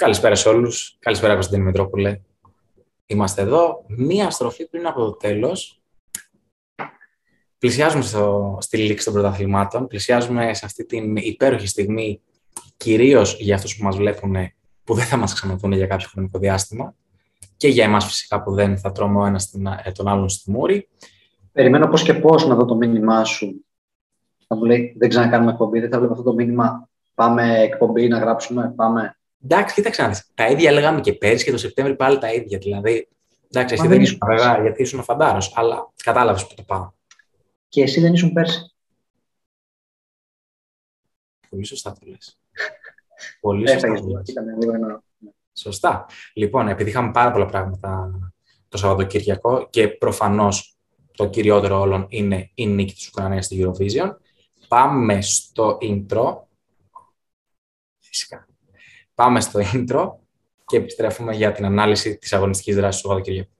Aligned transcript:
Καλησπέρα 0.00 0.34
σε 0.34 0.48
όλους. 0.48 0.96
Καλησπέρα 0.98 1.32
Κωνσταντίνη 1.32 1.64
Μητρόπουλε. 1.64 2.20
Είμαστε 3.06 3.42
εδώ. 3.42 3.84
Μία 3.86 4.30
στροφή 4.30 4.68
πριν 4.68 4.86
από 4.86 5.00
το 5.00 5.10
τέλος. 5.10 5.82
Πλησιάζουμε 7.58 8.02
στο, 8.02 8.58
στη 8.60 8.76
λήξη 8.76 9.04
των 9.04 9.14
πρωταθλημάτων. 9.14 9.86
Πλησιάζουμε 9.86 10.54
σε 10.54 10.66
αυτή 10.66 10.84
την 10.84 11.16
υπέροχη 11.16 11.66
στιγμή, 11.66 12.20
κυρίως 12.76 13.36
για 13.40 13.54
αυτούς 13.54 13.76
που 13.76 13.84
μας 13.84 13.96
βλέπουν, 13.96 14.36
που 14.84 14.94
δεν 14.94 15.04
θα 15.04 15.16
μας 15.16 15.34
ξαναδούν 15.34 15.72
για 15.72 15.86
κάποιο 15.86 16.08
χρονικό 16.10 16.38
διάστημα. 16.38 16.94
Και 17.56 17.68
για 17.68 17.84
εμάς 17.84 18.04
φυσικά 18.04 18.42
που 18.42 18.52
δεν 18.54 18.78
θα 18.78 18.92
τρώμε 18.92 19.18
ο 19.18 19.26
ένας 19.26 19.54
ε, 19.84 19.90
τον 19.90 20.08
άλλον 20.08 20.28
στη 20.28 20.50
μούρη. 20.50 20.88
Περιμένω 21.52 21.88
πώς 21.88 22.02
και 22.02 22.14
πώς 22.14 22.46
να 22.46 22.54
δω 22.54 22.64
το 22.64 22.74
μήνυμά 22.74 23.24
σου. 23.24 23.64
Θα 24.46 24.56
μου 24.56 24.64
λέει, 24.64 24.94
δεν 24.98 25.08
ξανακάνουμε 25.08 25.50
εκπομπή, 25.50 25.80
δεν 25.80 25.90
θα 25.90 25.98
βλέπω 25.98 26.12
αυτό 26.12 26.24
το 26.24 26.34
μήνυμα. 26.34 26.88
Πάμε 27.14 27.60
εκπομπή 27.60 28.08
να 28.08 28.18
γράψουμε, 28.18 28.72
πάμε. 28.76 29.14
Εντάξει, 29.42 29.74
κοίταξε 29.74 30.02
να 30.02 30.24
Τα 30.34 30.46
ίδια 30.46 30.72
λέγαμε 30.72 31.00
και 31.00 31.12
πέρυσι 31.12 31.44
και 31.44 31.50
το 31.50 31.58
Σεπτέμβρη 31.58 31.96
πάλι 31.96 32.18
τα 32.18 32.32
ίδια. 32.32 32.58
Δηλαδή, 32.58 33.08
εντάξει, 33.50 33.74
εσύ 33.74 33.86
δεν 33.86 34.00
ήσουν 34.00 34.18
βέβαια 34.26 34.60
γιατί 34.60 34.82
ήσουν 34.82 35.02
φαντάρος, 35.02 35.52
αλλά 35.56 35.92
κατάλαβες 36.04 36.46
που 36.46 36.54
το 36.54 36.62
πάω. 36.62 36.90
Και 37.68 37.82
εσύ 37.82 38.00
δεν 38.00 38.12
ήσουν 38.12 38.32
πέρσι. 38.32 38.74
Πολύ 41.48 41.64
σωστά 41.64 41.92
το 41.92 42.06
λες. 42.06 42.38
Πολύ 43.40 43.68
σωστά 43.68 43.94
το 43.94 44.06
λες. 44.06 44.34
Σωστά. 45.52 46.06
Λοιπόν, 46.34 46.68
επειδή 46.68 46.90
είχαμε 46.90 47.10
πάρα 47.10 47.30
πολλά 47.30 47.46
πράγματα 47.46 48.12
το 48.68 48.76
Σαββατοκύριακο 48.76 49.68
και 49.70 49.88
προφανώς 49.88 50.78
το 51.12 51.28
κυριότερο 51.28 51.80
όλων 51.80 52.06
είναι 52.08 52.50
η 52.54 52.66
νίκη 52.66 52.94
της 52.94 53.08
Ουκρανίας 53.08 53.44
στη 53.44 53.64
Eurovision, 53.64 54.10
πάμε 54.68 55.20
στο 55.20 55.78
intro. 55.80 56.36
Φυσικά. 57.98 58.49
Πάμε 59.20 59.40
στο 59.40 59.60
intro 59.72 60.12
και 60.66 60.76
επιστρέφουμε 60.76 61.34
για 61.34 61.52
την 61.52 61.64
ανάλυση 61.64 62.18
της 62.18 62.32
αγωνιστικής 62.32 62.74
δράσης 62.74 63.00
του 63.00 63.08
Σαββατοκύριακου. 63.08 63.50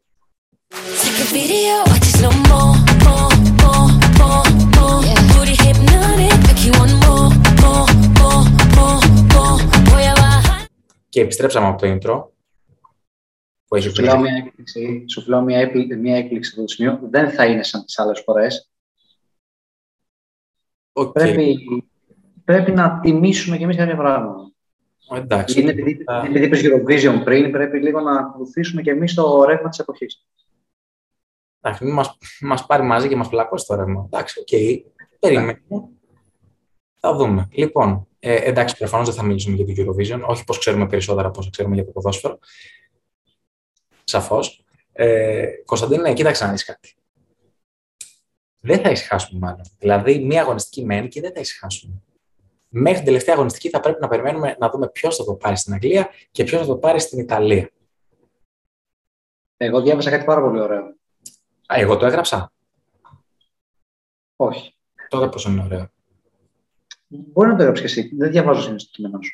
Και 11.08 11.20
επιστρέψαμε 11.20 11.66
από 11.66 11.80
το 11.80 11.86
intro. 11.92 12.24
Που 13.66 13.76
έχει 13.76 13.88
σου 13.88 14.02
μια 14.02 14.34
έκπληξη, 14.44 15.04
σου 15.08 15.22
φιλάω 15.22 15.42
μια, 15.42 15.58
έκπληξη, 15.58 15.96
μια 15.96 16.16
έκπληξη 16.16 16.50
αυτό 16.50 16.60
το 16.60 16.68
σημείο. 16.68 16.98
Δεν 17.02 17.30
θα 17.30 17.46
είναι 17.46 17.62
σαν 17.62 17.84
τις 17.84 17.98
άλλες 17.98 18.20
φορές. 18.20 18.70
Okay. 20.92 21.12
Πρέπει, 21.12 21.58
πρέπει 22.44 22.72
να 22.72 23.00
τιμήσουμε 23.00 23.56
κι 23.56 23.62
εμείς 23.62 23.76
κάποια 23.76 23.96
πράγματα. 23.96 24.49
Εντάξει. 25.12 25.60
Είναι 25.60 25.70
επειδή, 25.70 26.04
uh... 26.08 26.24
επειδή 26.26 26.44
είπες 26.44 26.62
Eurovision 26.64 27.24
πριν, 27.24 27.50
πρέπει 27.50 27.78
λίγο 27.80 28.00
να 28.00 28.18
ακολουθήσουμε 28.18 28.82
και 28.82 28.90
εμείς 28.90 29.14
το 29.14 29.44
ρεύμα 29.44 29.68
της 29.68 29.78
εποχής. 29.78 30.26
Εντάξει, 31.60 31.84
μην 31.84 31.94
μας, 31.94 32.18
μας 32.40 32.66
πάρει 32.66 32.82
μαζί 32.82 33.08
και 33.08 33.16
μας 33.16 33.28
πλακώσει 33.28 33.66
το 33.66 33.74
ρεύμα. 33.74 34.04
Εντάξει, 34.06 34.40
OK. 34.40 34.46
Okay. 34.50 34.82
Περιμένουμε. 35.18 35.62
Θα 37.00 37.14
δούμε. 37.14 37.48
Λοιπόν, 37.50 38.06
ε, 38.18 38.34
εντάξει, 38.34 38.76
προφανώς 38.76 39.06
δεν 39.06 39.16
θα 39.16 39.22
μιλήσουμε 39.22 39.56
για 39.56 39.84
το 39.84 39.92
Eurovision. 39.92 40.20
Όχι 40.26 40.44
πως 40.44 40.58
ξέρουμε 40.58 40.86
περισσότερα 40.86 41.28
από 41.28 41.38
όσα 41.40 41.50
ξέρουμε 41.50 41.74
για 41.74 41.84
το 41.84 41.90
ποδόσφαιρο. 41.90 42.38
Σαφώς. 44.04 44.64
Ε, 44.92 45.46
Κωνσταντίνε, 45.64 46.12
κοίταξε 46.12 46.44
να 46.44 46.50
δεις 46.50 46.64
κάτι. 46.64 46.94
Δεν 48.60 48.80
θα 48.80 48.90
ησυχάσουμε 48.90 49.38
μάλλον. 49.38 49.64
Δηλαδή, 49.78 50.18
μία 50.18 50.40
αγωνιστική 50.40 50.84
μένει 50.84 51.08
και 51.08 51.20
δεν 51.20 51.32
θα 51.32 51.40
ησυχάσουμε 51.40 52.02
μέχρι 52.70 52.96
την 52.96 53.04
τελευταία 53.04 53.34
αγωνιστική 53.34 53.68
θα 53.68 53.80
πρέπει 53.80 54.00
να 54.00 54.08
περιμένουμε 54.08 54.56
να 54.58 54.70
δούμε 54.70 54.88
ποιος 54.88 55.16
θα 55.16 55.24
το 55.24 55.34
πάρει 55.34 55.56
στην 55.56 55.72
Αγγλία 55.72 56.08
και 56.30 56.44
ποιος 56.44 56.60
θα 56.60 56.66
το 56.66 56.76
πάρει 56.76 57.00
στην 57.00 57.18
Ιταλία. 57.18 57.70
Εγώ 59.56 59.80
διάβασα 59.80 60.10
κάτι 60.10 60.24
πάρα 60.24 60.40
πολύ 60.40 60.60
ωραίο. 60.60 60.82
Α, 61.66 61.74
εγώ 61.76 61.96
το 61.96 62.06
έγραψα; 62.06 62.52
Όχι. 64.36 64.74
Τότε 65.08 65.28
πώ 65.28 65.50
είναι 65.50 65.62
ωραίο. 65.64 65.90
Μπορεί 67.06 67.48
να 67.48 67.56
το 67.56 67.62
έγραψες 67.62 67.92
και 67.92 68.00
εσύ. 68.00 68.16
Δεν 68.16 68.30
διαβάζω 68.30 68.60
συνήθως 68.60 68.84
το 68.84 68.90
κείμενό 68.92 69.18
σου. 69.22 69.32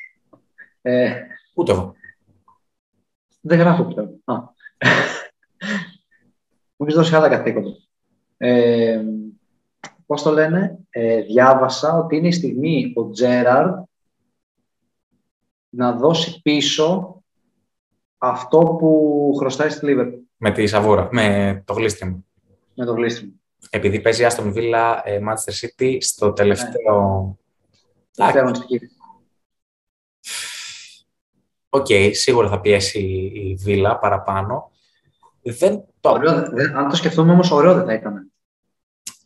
Ε, 0.83 1.21
Ούτε 1.55 1.73
εγώ. 1.73 1.95
Δεν 3.41 3.59
γράφω 3.59 3.85
πλέον. 3.85 4.23
Μου 6.77 6.87
έχεις 6.87 6.95
δώσει 6.95 7.15
άλλα 7.15 7.29
καθήκοντα. 7.29 7.77
Ε, 8.37 9.05
πώς 10.07 10.23
το 10.23 10.31
λένε, 10.31 10.79
ε, 10.91 11.21
διάβασα 11.21 11.99
ότι 11.99 12.17
είναι 12.17 12.29
η 12.29 12.33
στιγμή 12.33 12.93
ο 12.95 13.11
Τζέραρντ 13.11 13.85
να 15.69 15.93
δώσει 15.93 16.43
πίσω 16.43 17.17
αυτό 18.19 18.59
που 18.59 19.35
χρωστάει 19.39 19.69
στη 19.69 19.87
Λίβερ. 19.87 20.07
Με 20.37 20.51
τη 20.51 20.67
Σαβούρα, 20.67 21.09
με 21.13 21.63
το 21.67 21.73
γλίστρημα. 21.73 22.25
Με 22.75 22.85
το 22.85 22.93
γλίστρημα. 22.93 23.33
Επειδή 23.71 24.01
παίζει 24.01 24.25
Άστον 24.25 24.53
Βίλα, 24.53 25.03
ε, 25.05 25.21
Manchester 25.23 25.67
City 25.67 25.97
στο 26.01 26.33
τελευταίο... 26.33 27.37
Ναι. 28.17 28.27
OK, 31.69 31.87
okay, 31.89 32.11
σίγουρα 32.13 32.49
θα 32.49 32.61
πιέσει 32.61 33.01
η 33.35 33.55
Βίλα 33.55 33.99
παραπάνω. 33.99 34.71
Δεν 35.43 35.85
το... 36.01 36.11
Ωραίο, 36.11 36.33
αν 36.75 36.89
το 36.89 36.97
σκεφτούμε 36.97 37.33
όμως, 37.33 37.51
ωραίο 37.51 37.75
δεν 37.75 37.85
θα 37.85 37.93
ήταν 37.93 38.31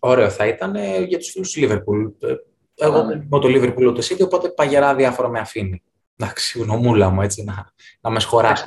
ωραίο 0.01 0.31
θα 0.31 0.47
ήταν 0.47 0.75
ε, 0.75 0.99
για 0.99 1.19
τους 1.19 1.31
φίλους 1.31 1.53
του 1.53 1.61
Λίβερπουλ. 1.61 2.05
Ε, 2.05 2.35
εγώ 2.75 3.05
δεν 3.05 3.21
είμαι 3.21 3.41
το 3.41 3.49
Λίβερπουλ 3.49 3.87
ούτε 3.87 4.03
City, 4.05 4.21
οπότε 4.25 4.49
παγερά 4.49 4.95
διάφορα 4.95 5.29
με 5.29 5.39
αφήνει. 5.39 5.83
Εντάξει, 6.17 6.59
γνωμούλα 6.59 7.11
μου 7.11 7.23
έτσι, 7.23 7.45
να, 7.45 7.71
να 8.01 8.11
με 8.11 8.21
σχοράσει. 8.21 8.65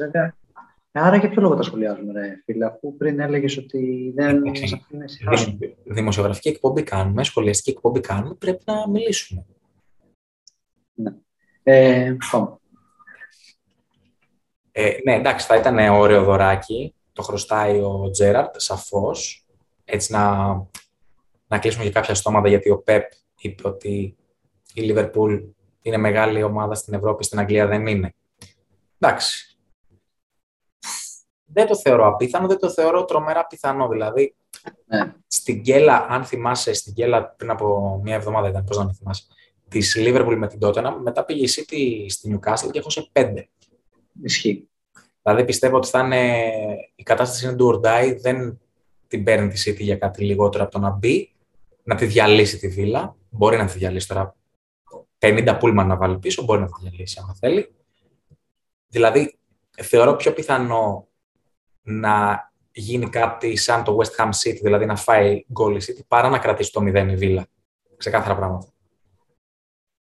Άρα 0.96 1.18
για 1.18 1.30
ποιο 1.30 1.42
λόγο 1.42 1.56
τα 1.56 1.64
σχολιάζουμε, 1.64 2.12
ρε 2.12 2.42
φίλε, 2.46 2.66
αφού 2.66 2.98
πριν 2.98 3.20
έλεγες 3.20 3.58
ότι 3.58 4.14
δεν 4.16 4.42
μας 5.24 5.56
Δημοσιογραφική 5.84 6.50
εκπομπή 6.50 6.84
κάνουμε, 6.84 7.24
σχολιαστική 7.24 7.70
εκπομπή 7.70 8.00
κάνουμε, 8.00 8.34
πρέπει 8.34 8.64
να 8.66 8.90
μιλήσουμε. 8.90 9.46
Ναι. 10.94 11.12
Ε, 11.64 12.16
ε, 14.72 14.98
ναι, 15.04 15.14
εντάξει, 15.14 15.46
θα 15.46 15.56
ήταν 15.56 15.90
ωραίο 15.90 16.24
δωράκι. 16.24 16.96
Το 17.14 17.22
χρωστάει 17.22 17.80
ο 17.80 18.10
Τζέραρτ, 18.12 18.54
σαφώς. 18.58 19.48
Έτσι 19.86 20.12
να 20.12 20.22
να 21.54 21.60
κλείσουμε 21.60 21.84
και 21.84 21.92
κάποια 21.92 22.16
στόματα, 22.16 22.48
γιατί 22.48 22.70
ο 22.70 22.78
Πεπ 22.78 23.12
είπε 23.38 23.68
ότι 23.68 24.18
η 24.74 24.82
Λίβερπουλ 24.82 25.38
είναι 25.82 25.98
μεγάλη 25.98 26.44
ομάδα 26.44 26.76
στην 26.76 26.94
Ευρώπη, 26.94 27.24
στην 27.24 27.40
Αγγλία 27.40 27.68
δεν 27.68 27.88
είναι. 27.88 28.16
Εντάξει. 29.00 29.58
Δεν 31.46 31.68
το 31.68 31.76
θεωρώ 31.76 32.08
απίθανο, 32.08 32.48
δεν 32.48 32.60
το 32.60 32.70
θεωρώ 32.70 33.06
τρομερά 33.06 33.46
πιθανό. 33.46 33.88
Δηλαδή, 33.88 34.36
ναι. 34.86 35.14
στην 35.28 35.60
Γκέλα, 35.60 36.06
αν 36.10 36.24
θυμάσαι, 36.24 36.74
στην 36.74 36.94
Γκέλα 36.94 37.26
πριν 37.28 37.50
από 37.50 38.00
μια 38.04 38.16
εβδομάδα 38.16 38.48
ήταν, 38.48 38.64
πώς 38.64 38.78
να 38.78 38.86
μην 38.86 38.94
θυμάσαι, 38.94 39.24
της 39.70 39.96
Λίβερπουλ 39.96 40.38
με 40.38 40.48
την 40.48 40.60
Τότενα, 40.60 41.00
μετά 41.00 41.26
πήγε 41.26 41.44
η 41.44 41.50
City 41.56 42.12
στη 42.12 42.40
Newcastle 42.40 42.72
και 42.72 42.80
έχωσε 42.80 43.10
πέντε. 43.12 43.50
Ισχύει. 44.24 44.70
Δηλαδή 45.22 45.46
πιστεύω 45.46 45.78
ότι 45.78 45.88
θα 45.88 46.00
είναι, 46.00 46.44
η 46.96 47.04
κατάσταση 47.04 47.46
είναι 47.46 47.56
do 47.60 47.66
or 47.66 47.80
die, 47.82 48.18
δεν 48.20 48.60
την 49.08 49.24
παίρνει 49.24 49.48
τη 49.50 49.72
City 49.72 49.80
για 49.80 49.96
κάτι 49.96 50.24
λιγότερο 50.24 50.64
από 50.64 50.72
το 50.72 50.80
να 50.80 50.90
μπει 50.90 51.33
να 51.84 51.96
τη 51.96 52.06
διαλύσει 52.06 52.58
τη 52.58 52.68
βίλα. 52.68 53.16
Μπορεί 53.30 53.58
να 53.58 53.66
τη 53.66 53.78
διαλύσει 53.78 54.08
τώρα. 54.08 54.36
50 55.20 55.58
πούλμαν 55.60 55.88
να 55.88 55.96
βάλει 55.96 56.18
πίσω, 56.18 56.44
μπορεί 56.44 56.60
να 56.60 56.66
τη 56.66 56.74
διαλύσει 56.82 57.20
αν 57.28 57.36
θέλει. 57.36 57.76
Δηλαδή, 58.88 59.38
θεωρώ 59.82 60.16
πιο 60.16 60.34
πιθανό 60.34 61.08
να 61.82 62.48
γίνει 62.72 63.10
κάτι 63.10 63.56
σαν 63.56 63.84
το 63.84 63.98
West 63.98 64.24
Ham 64.24 64.30
City, 64.30 64.60
δηλαδή 64.62 64.86
να 64.86 64.96
φάει 64.96 65.46
γκολ 65.52 65.76
η 65.76 65.80
City, 65.88 66.02
παρά 66.08 66.30
να 66.30 66.40
κρατήσει 66.40 66.72
το 66.72 66.82
0 66.84 67.08
η 67.12 67.16
βίλα. 67.16 67.48
Ξεκάθαρα 67.98 68.36
πράγματα. 68.36 68.68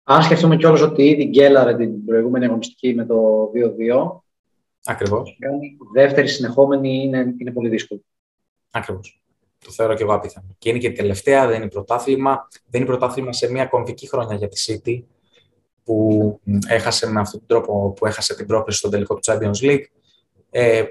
Αν 0.02 0.22
σκεφτούμε 0.22 0.56
κιόλας 0.56 0.80
ότι 0.80 1.08
ήδη 1.08 1.24
γκέλαρε 1.24 1.76
την 1.76 2.04
προηγούμενη 2.04 2.44
αγωνιστική 2.44 2.94
με 2.94 3.04
το 3.06 3.50
2-2, 3.54 4.24
Ακριβώς. 4.84 5.38
Δεύτερη 5.92 6.28
συνεχόμενη 6.28 7.02
είναι, 7.02 7.34
είναι 7.38 7.52
πολύ 7.52 7.68
δύσκολο. 7.68 8.00
Ακριβώς. 8.70 9.23
Το 9.64 9.70
θεωρώ 9.70 9.94
και 9.94 10.02
εγώ 10.02 10.14
απίθανο. 10.14 10.54
Και 10.58 10.68
είναι 10.68 10.78
και 10.78 10.92
τελευταία, 10.92 11.46
δεν 11.46 11.56
είναι 11.60 11.68
πρωτάθλημα. 11.68 12.48
Δεν 12.66 12.80
είναι 12.80 12.90
πρωτάθλημα 12.90 13.32
σε 13.32 13.50
μια 13.50 13.66
κομβική 13.66 14.08
χρόνια 14.08 14.36
για 14.36 14.48
τη 14.48 14.64
City, 14.66 15.02
που 15.84 16.40
έχασε 16.68 17.10
με 17.10 17.20
αυτόν 17.20 17.46
τον 17.46 17.48
τρόπο 17.48 17.92
που 17.92 18.06
έχασε 18.06 18.34
την 18.36 18.46
πρόκληση 18.46 18.78
στο 18.78 18.88
τελικό 18.88 19.14
του 19.14 19.20
Champions 19.24 19.60
League. 19.60 19.84
Ε, 20.50 20.84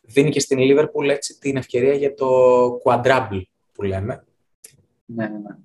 δίνει 0.00 0.30
και 0.30 0.40
στην 0.40 0.58
Liverpool 0.60 1.08
έτσι 1.08 1.38
την 1.38 1.56
ευκαιρία 1.56 1.94
για 1.94 2.14
το 2.14 2.28
quadruple 2.84 3.42
που 3.72 3.82
λέμε. 3.82 4.24
Ναι, 5.04 5.26
ναι, 5.26 5.38
ναι. 5.38 5.56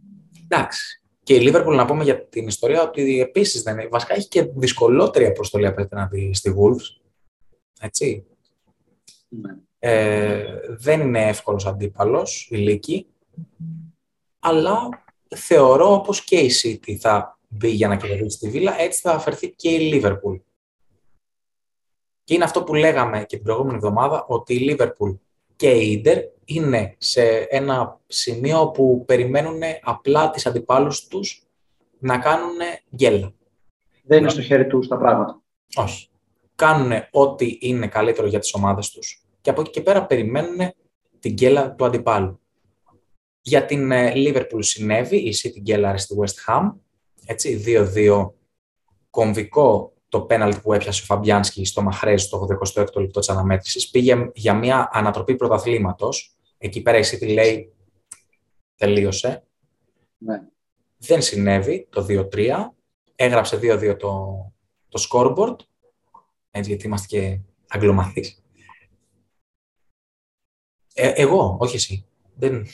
Εντάξει. 0.44 1.04
Και 1.24 1.36
η 1.36 1.50
Liverpool 1.50 1.76
να 1.76 1.86
πούμε 1.86 2.04
για 2.04 2.26
την 2.26 2.48
ιστορία 2.48 2.84
ότι 2.84 3.22
επίσης 3.22 3.62
δεν 3.62 3.78
είναι. 3.78 3.88
Βασικά 3.88 4.14
έχει 4.16 4.28
και 4.28 4.44
δυσκολότερη 4.56 5.26
αποστολή 5.26 5.66
απέναντι 5.66 6.32
στη 6.34 6.56
Wolves. 6.58 7.02
Έτσι. 7.80 8.26
Ναι. 9.30 9.56
Ε, 9.86 10.60
δεν 10.68 11.02
είναι 11.02 11.28
εύκολος 11.28 11.66
αντίπαλος 11.66 12.48
η 12.52 12.56
Λίκη, 12.56 13.08
αλλά 14.40 15.04
θεωρώ 15.36 15.94
όπως 15.94 16.24
και 16.24 16.36
η 16.36 16.52
City 16.64 16.94
θα 16.94 17.40
μπει 17.48 17.70
για 17.70 17.88
να 17.88 17.98
κερδίσει 17.98 18.38
τη 18.38 18.50
Βίλα, 18.50 18.82
έτσι 18.82 19.02
θα 19.02 19.12
αφαιρθεί 19.12 19.52
και 19.52 19.70
η 19.70 19.80
Λίβερπουλ. 19.80 20.36
Και 22.24 22.34
είναι 22.34 22.44
αυτό 22.44 22.64
που 22.64 22.74
λέγαμε 22.74 23.20
και 23.20 23.36
την 23.36 23.44
προηγούμενη 23.44 23.76
εβδομάδα, 23.76 24.26
ότι 24.28 24.54
η 24.54 24.60
Λίβερπουλ 24.60 25.12
και 25.56 25.72
η 25.72 25.92
Ίντερ 25.92 26.18
είναι 26.46 26.96
σε 26.98 27.24
ένα 27.38 28.00
σημείο 28.08 28.68
που 28.68 29.04
περιμένουν 29.06 29.62
απλά 29.82 30.30
τις 30.30 30.46
αντιπάλους 30.46 31.08
τους 31.08 31.48
να 32.00 32.18
κάνουν 32.18 32.58
γκέλα. 32.96 33.34
Δεν 34.04 34.20
είναι 34.20 34.30
στο 34.30 34.42
χέρι 34.42 34.68
τους 34.68 34.88
τα 34.88 34.98
πράγματα. 34.98 35.42
Όχι. 35.76 36.08
Κάνουν 36.56 36.92
ό,τι 37.12 37.58
είναι 37.62 37.88
καλύτερο 37.88 38.28
για 38.28 38.40
τις 38.40 38.54
ομάδες 38.54 38.90
τους 38.90 39.23
και 39.44 39.50
από 39.50 39.62
εκεί 39.62 39.69
και 39.69 39.81
πέρα 39.81 40.06
περιμένουν 40.06 40.74
την 41.19 41.34
γκέλα 41.34 41.75
του 41.75 41.86
αντιπάλου. 41.86 42.40
Για 43.42 43.66
την 43.66 43.92
Λίβερπουλ 44.16 44.62
συνέβη, 44.62 45.18
η 45.18 45.36
City 45.44 45.60
γκέλαρε 45.62 45.98
στη 45.98 46.16
West 46.19 46.51
Ham, 46.51 46.72
έτσι, 47.25 47.63
2-2 47.66 48.30
κομβικό 49.10 49.94
το 50.07 50.22
πέναλτ 50.22 50.57
που 50.62 50.74
έπιασε 50.74 51.01
ο 51.01 51.06
Φαμπιάνσκι 51.06 51.66
στο 51.66 51.81
Μαχρέζ 51.81 52.24
στο 52.24 52.48
86ο 52.62 53.01
λεπτό 53.01 53.19
της 53.19 53.30
αναμέτρησης. 53.30 53.90
Πήγε 53.90 54.31
για 54.34 54.54
μια 54.54 54.90
ανατροπή 54.92 55.36
πρωταθλήματος. 55.36 56.36
Εκεί 56.57 56.81
πέρα 56.81 56.98
η 56.98 57.04
City 57.12 57.34
λέει 57.34 57.74
τελείωσε. 58.75 59.44
Ναι. 60.18 60.42
Δεν 60.98 61.22
συνέβη 61.22 61.88
το 61.89 62.06
2-3. 62.10 62.50
Έγραψε 63.16 63.60
2-2 63.62 63.96
το, 64.00 64.54
το 64.89 65.07
scoreboard. 65.10 65.56
Έτσι, 66.51 66.69
γιατί 66.69 66.86
είμαστε 66.86 67.07
και 67.07 67.39
αγγλομαθείς. 67.68 68.43
Ε, 70.94 71.12
εγώ, 71.16 71.57
όχι 71.60 71.75
εσύ. 71.75 72.06
Δεν... 72.36 72.66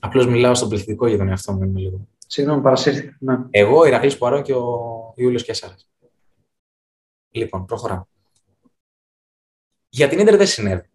Απλώς 0.00 0.26
μιλάω 0.26 0.54
στον 0.54 0.68
πληθυντικό 0.68 1.06
για 1.06 1.18
τον 1.18 1.28
εαυτό 1.28 1.52
μου. 1.52 1.76
λίγο. 1.76 2.08
Συγγνώμη, 2.26 2.62
παρασύρθηκα. 2.62 3.16
Ναι. 3.20 3.36
Εγώ, 3.50 3.86
Ηρακλής 3.86 4.18
Πουαρό 4.18 4.42
και 4.42 4.52
ο 4.52 5.12
Ιούλιος 5.16 5.44
Κέσσαρας. 5.44 5.88
Λοιπόν, 7.30 7.64
προχωράμε. 7.64 8.06
Για 9.88 10.08
την 10.08 10.18
Ίντερ 10.18 10.36
δεν 10.36 10.46
συνέβη. 10.46 10.90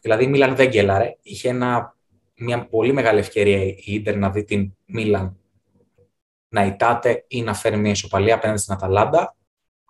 Δηλαδή 0.00 0.24
η 0.24 0.26
Μίλαν 0.26 0.56
δεν 0.56 0.68
γκέλαρε. 0.68 1.16
Είχε 1.22 1.48
ένα, 1.48 1.96
μια 2.36 2.66
πολύ 2.66 2.92
μεγάλη 2.92 3.18
ευκαιρία 3.18 3.62
η 3.62 3.82
Ίντερ 3.84 4.16
να 4.16 4.30
δει 4.30 4.44
την 4.44 4.72
Μίλαν 4.86 5.40
να 6.48 6.64
ητάται 6.64 7.24
ή 7.28 7.42
να 7.42 7.54
φέρει 7.54 7.76
μια 7.76 7.90
ισοπαλία 7.90 8.34
απέναντι 8.34 8.60
στην 8.60 8.74
Αταλάντα. 8.74 9.36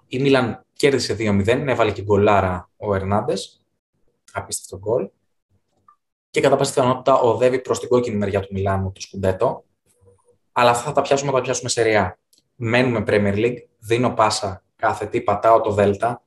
Η 0.06 0.18
Μίλαν 0.18 0.64
κέρδισε 0.72 1.16
2-0, 1.18 1.46
έβαλε 1.46 1.92
και 1.92 2.02
γκολάρα 2.02 2.70
ο 2.76 2.94
Ερνάντες. 2.94 3.64
Απίστευτο 4.32 4.78
γκολ. 4.78 5.08
Και 6.30 6.40
κατά 6.40 6.56
πάσα 6.56 6.72
πιθανότητα 6.72 7.14
οδεύει 7.14 7.58
προς 7.58 7.80
την 7.80 7.88
κόκκινη 7.88 8.16
μεριά 8.16 8.40
του 8.40 8.48
Μιλάνου 8.50 8.92
το 8.92 9.00
Σκουντέτο. 9.00 9.64
Αλλά 10.52 10.70
αυτά 10.70 10.84
θα 10.84 10.92
τα 10.92 11.02
πιάσουμε 11.02 11.30
όταν 11.30 11.42
πιάσουμε 11.42 11.68
σεριά. 11.68 12.18
Μένουμε 12.54 13.04
Premier 13.06 13.34
League, 13.34 13.58
δίνω 13.78 14.10
πάσα 14.10 14.62
κάθε 14.76 15.06
τι, 15.06 15.20
πατάω 15.20 15.60
το 15.60 15.70
Δέλτα 15.70 16.22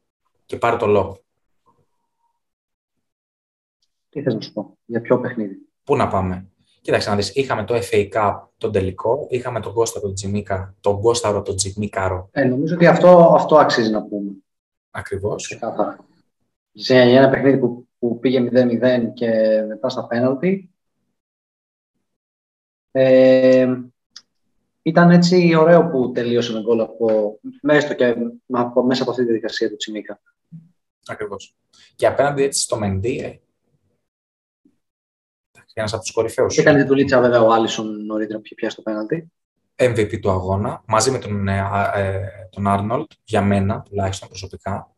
και 0.45 0.57
πάρει 0.57 0.77
το 0.77 0.85
λόγο. 0.85 1.17
Τι 4.09 4.21
θες 4.21 4.33
να 4.33 4.41
σου 4.41 4.53
πω, 4.53 4.77
για 4.85 5.01
ποιο 5.01 5.19
παιχνίδι; 5.19 5.55
Πού 5.83 5.95
να 5.95 6.07
πάμε; 6.07 6.47
Κοίταξε 6.81 7.09
να 7.09 7.15
δεις, 7.15 7.35
είχαμε 7.35 7.63
το 7.63 7.79
FA 7.91 8.09
Cup 8.13 8.39
τον 8.57 8.71
τελικό, 8.71 9.27
είχαμε 9.29 9.59
τον 9.59 9.73
Κώστα 9.73 9.99
τον 9.99 10.13
Τζιμίκα, 10.13 10.75
τον 10.79 11.01
Κώσταρο 11.01 11.41
τον 11.41 11.55
Τζιμίκαρο. 11.55 12.29
Ε, 12.31 12.43
νομίζω 12.43 12.75
ότι 12.75 12.87
αυτό, 12.87 13.33
αυτό 13.35 13.57
αξίζει 13.57 13.91
να 13.91 14.03
πούμε. 14.03 14.31
Ακριβώς. 14.91 15.43
Ξεκάθαρα. 15.43 15.97
Σε 16.73 16.95
ένα 16.95 17.29
παιχνίδι 17.29 17.57
που, 17.57 17.87
που 18.03 18.19
πήγε 18.19 18.49
0-0 18.51 19.13
και 19.13 19.61
μετά 19.67 19.89
στα 19.89 20.07
πέναλτι, 20.07 20.71
ε, 22.91 23.75
ήταν 24.81 25.11
έτσι 25.11 25.55
ωραίο 25.55 25.89
που 25.89 26.11
τελείωσε 26.11 26.53
με 26.53 26.61
γκολ 26.61 26.79
από, 26.79 27.39
μέσα, 27.61 27.93
και, 27.93 28.15
από, 28.51 28.83
μέσα 28.83 29.01
από 29.01 29.11
αυτή 29.11 29.23
τη 29.23 29.29
διαδικασία 29.29 29.69
του 29.69 29.75
Τσιμίκα. 29.75 30.21
Ακριβώς. 31.07 31.55
Και 31.95 32.07
απέναντι 32.07 32.43
έτσι 32.43 32.61
στο 32.61 32.77
Μεντί, 32.77 33.19
ε, 33.19 33.39
ένας 35.73 35.93
από 35.93 36.01
τους 36.01 36.11
κορυφαίους. 36.11 36.57
Έκανε 36.57 36.77
την 36.77 36.87
δουλίτσα 36.87 37.21
βέβαια 37.21 37.41
ο 37.41 37.51
Άλισον 37.51 38.05
νωρίτερα 38.05 38.37
που 38.37 38.45
είχε 38.45 38.55
πιάσει 38.55 38.75
το 38.75 38.81
πέναλτι. 38.81 39.31
MVP 39.75 40.19
του 40.19 40.31
αγώνα, 40.31 40.83
μαζί 40.87 41.11
με 41.11 41.19
τον, 41.19 41.47
ε, 41.47 41.91
ε, 41.95 42.19
τον 42.49 42.67
Άρνολτ, 42.67 43.11
για 43.23 43.41
μένα 43.41 43.81
τουλάχιστον 43.81 44.27
προσωπικά, 44.27 44.93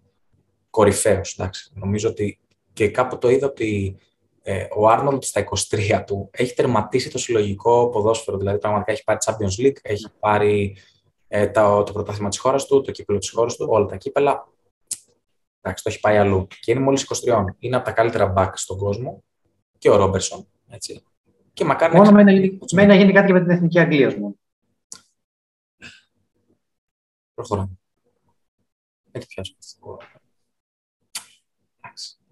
κορυφαίος. 0.70 1.40
Νομίζω 1.74 2.10
ότι 2.10 2.40
και 2.76 2.90
κάπου 2.90 3.18
το 3.18 3.30
είδα 3.30 3.48
ότι 3.48 3.98
ε, 4.42 4.68
ο 4.76 4.90
Άρνολτ 4.90 5.24
στα 5.24 5.48
23 5.70 6.04
του 6.06 6.30
έχει 6.32 6.54
τερματίσει 6.54 7.12
το 7.12 7.18
συλλογικό 7.18 7.90
ποδόσφαιρο. 7.90 8.38
Δηλαδή, 8.38 8.58
πραγματικά 8.58 8.92
έχει 8.92 9.04
πάρει 9.04 9.20
Champions 9.26 9.66
League, 9.66 9.78
έχει 9.82 10.08
πάρει 10.20 10.78
ε, 11.28 11.48
το, 11.48 11.84
το 11.84 11.94
πρωτάθλημα 11.94 12.30
της 12.30 12.40
χώρας 12.40 12.66
του, 12.66 12.82
το 12.82 12.92
κύπελο 12.92 13.18
της 13.18 13.30
χώρας 13.30 13.56
του, 13.56 13.68
όλα 13.70 13.86
τα 13.86 13.96
κύπελα. 13.96 14.48
Εντάξει, 15.62 15.84
το 15.84 15.90
έχει 15.90 16.00
πάει 16.00 16.18
αλλού. 16.18 16.48
Και 16.60 16.72
είναι 16.72 16.80
μόλις 16.80 17.08
23. 17.26 17.44
Είναι 17.60 17.76
από 17.76 17.86
τα 17.86 17.92
καλύτερα 17.92 18.34
back 18.38 18.52
στον 18.54 18.78
κόσμο. 18.78 19.24
Και 19.78 19.90
ο 19.90 19.96
Ρόμπερσον. 19.96 20.48
Έτσι. 20.70 21.04
Και 21.54 21.66
μακάρι 21.66 21.96
Μόνο 21.96 22.12
να 22.12 22.32
γίνει, 22.32 22.60
να 22.72 22.96
γίνει 22.96 23.12
κάτι 23.12 23.28
και 23.28 23.34
με 23.34 23.42
την 23.42 23.50
εθνική 23.50 23.80
Αγγλία 23.80 24.18
μου. 24.18 24.40
Προχωράμε. 27.34 27.80
Δεν 29.12 29.22
τη 29.22 29.28
πιάσουμε. 29.28 29.58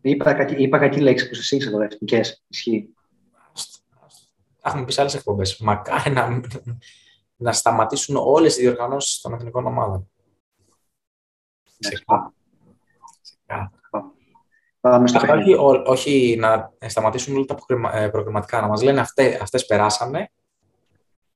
Είπα, 0.05 0.33
κακή, 0.33 0.55
είπα 0.55 0.79
κακή 0.79 0.99
λέξη 0.99 1.29
που 1.29 1.35
σα 1.35 1.55
ήξερα 1.55 1.83
εθνικές. 1.83 2.43
Ισχύει. 2.47 2.89
Έχουμε 4.63 4.85
πει 4.85 4.91
σε 4.91 5.01
άλλες 5.01 5.13
εκπομπές. 5.15 5.57
Μακάρι 5.57 6.11
να, 6.11 6.41
να 7.35 7.51
σταματήσουν 7.51 8.15
όλες 8.15 8.57
οι 8.57 8.61
διοργανώσεις 8.61 9.21
των 9.21 9.33
εθνικών 9.33 9.65
ομάδων. 9.65 10.11
Πάμε 14.79 15.07
στο 15.07 15.19
όχι, 15.19 15.53
όχι 15.85 16.35
να 16.39 16.73
σταματήσουν 16.87 17.35
όλα 17.35 17.45
τα 17.45 17.57
ε, 17.93 18.09
προγραμματικά, 18.09 18.61
να 18.61 18.67
μας 18.67 18.81
λένε 18.81 18.99
αυτές, 18.99 19.41
αυτές 19.41 19.65
περάσανε. 19.65 20.31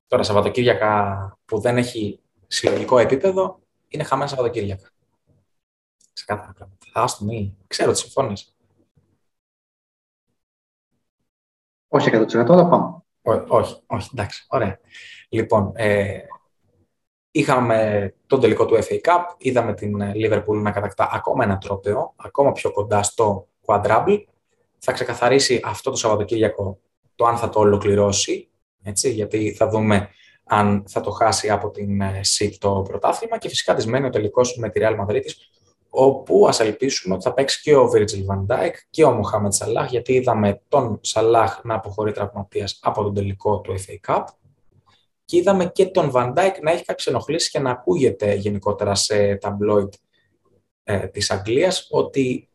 Τώρα 0.06 0.22
Σαββατοκύριακα 0.22 1.38
που 1.44 1.58
δεν 1.60 1.76
έχει 1.76 2.20
συλλογικό 2.46 2.98
επίπεδο, 2.98 3.60
είναι 3.88 4.02
χαμένα 4.02 4.28
Σαββατοκύριακα. 4.28 4.90
Ξεκάθαρα 6.12 6.52
πράγματα. 6.52 6.86
Θα 6.92 7.24
μη. 7.24 7.56
Ξέρω 7.66 7.90
τις 7.90 8.00
συμφωνείς. 8.00 8.57
Όχι 11.88 12.10
100% 12.12 12.34
αλλά 12.48 12.68
πάμε. 12.68 13.02
όχι, 13.48 13.82
όχι, 13.86 14.08
εντάξει, 14.12 14.46
ωραία. 14.48 14.78
Λοιπόν, 15.28 15.72
ε, 15.74 16.18
είχαμε 17.30 18.14
τον 18.26 18.40
τελικό 18.40 18.66
του 18.66 18.76
FA 18.76 18.94
Cup, 18.94 19.22
είδαμε 19.38 19.74
την 19.74 19.96
Liverpool 20.14 20.56
να 20.62 20.70
κατακτά 20.70 21.10
ακόμα 21.12 21.44
ένα 21.44 21.58
τρόπαιο, 21.58 22.12
ακόμα 22.16 22.52
πιο 22.52 22.72
κοντά 22.72 23.02
στο 23.02 23.48
quadruple. 23.66 24.24
Θα 24.78 24.92
ξεκαθαρίσει 24.92 25.60
αυτό 25.64 25.90
το 25.90 25.96
Σαββατοκύριακο 25.96 26.78
το 27.14 27.26
αν 27.26 27.36
θα 27.36 27.48
το 27.48 27.60
ολοκληρώσει, 27.60 28.48
έτσι, 28.82 29.10
γιατί 29.10 29.52
θα 29.52 29.68
δούμε 29.68 30.08
αν 30.44 30.84
θα 30.88 31.00
το 31.00 31.10
χάσει 31.10 31.50
από 31.50 31.70
την 31.70 32.02
ΣΥΠ 32.20 32.58
το 32.58 32.82
πρωτάθλημα 32.88 33.38
και 33.38 33.48
φυσικά 33.48 33.74
της 33.74 33.86
μένει 33.86 34.06
ο 34.06 34.10
τελικός 34.10 34.56
με 34.56 34.70
τη 34.70 34.80
Real 34.82 35.00
Madrid 35.00 35.22
όπου 35.90 36.48
ας 36.48 36.60
ελπίσουμε 36.60 37.14
ότι 37.14 37.24
θα 37.24 37.34
παίξει 37.34 37.60
και 37.60 37.76
ο 37.76 37.90
Virgil 37.94 38.26
van 38.26 38.46
Dijk 38.46 38.72
και 38.90 39.04
ο 39.04 39.20
Mohamed 39.20 39.66
Salah, 39.66 39.86
γιατί 39.88 40.12
είδαμε 40.12 40.60
τον 40.68 41.00
Salah 41.14 41.48
να 41.62 41.74
αποχωρεί 41.74 42.12
τραυματίας 42.12 42.78
από 42.82 43.02
τον 43.02 43.14
τελικό 43.14 43.60
του 43.60 43.74
FA 43.78 44.14
Cup 44.14 44.24
και 45.24 45.36
είδαμε 45.36 45.66
και 45.66 45.86
τον 45.86 46.10
Van 46.14 46.28
Dijk 46.28 46.52
να 46.62 46.70
έχει 46.70 46.84
κάποιες 46.84 47.06
ενοχλήσεις 47.06 47.50
και 47.50 47.58
να 47.58 47.70
ακούγεται 47.70 48.34
γενικότερα 48.34 48.94
σε 48.94 49.36
ταμπλόιτ 49.36 49.94
ε, 50.84 51.06
της 51.06 51.30
Αγγλίας 51.30 51.86
ότι 51.90 52.48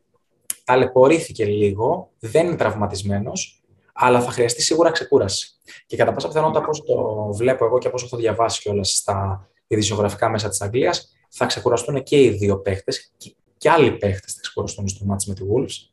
ταλαιπωρήθηκε 0.63 1.45
λίγο, 1.45 2.11
δεν 2.19 2.45
είναι 2.47 2.55
τραυματισμένος, 2.55 3.63
αλλά 3.93 4.21
θα 4.21 4.31
χρειαστεί 4.31 4.61
σίγουρα 4.61 4.91
ξεκούραση. 4.91 5.47
Και 5.85 5.97
κατά 5.97 6.11
πάσα 6.11 6.27
πιθανότητα, 6.27 6.59
όπως 6.59 6.83
το 6.83 7.27
βλέπω 7.33 7.65
εγώ 7.65 7.77
και 7.77 7.87
όπως 7.87 8.03
έχω 8.03 8.17
διαβάσει 8.17 8.61
κιόλας 8.61 8.89
στα 8.89 9.47
ειδησιογραφικά 9.67 10.29
μέσα 10.29 10.49
της 10.49 10.61
Αγγλίας, 10.61 11.13
θα 11.35 11.45
ξεκουραστούν 11.45 12.03
και 12.03 12.21
οι 12.23 12.29
δύο 12.29 12.59
παίχτες 12.59 13.11
και, 13.57 13.69
άλλοι 13.69 13.97
παίχτες 13.97 14.33
θα 14.33 14.41
ξεκουραστούν 14.41 14.87
στο 14.87 15.05
μάτι 15.05 15.29
με 15.29 15.35
τη 15.35 15.41
Wolves. 15.49 15.91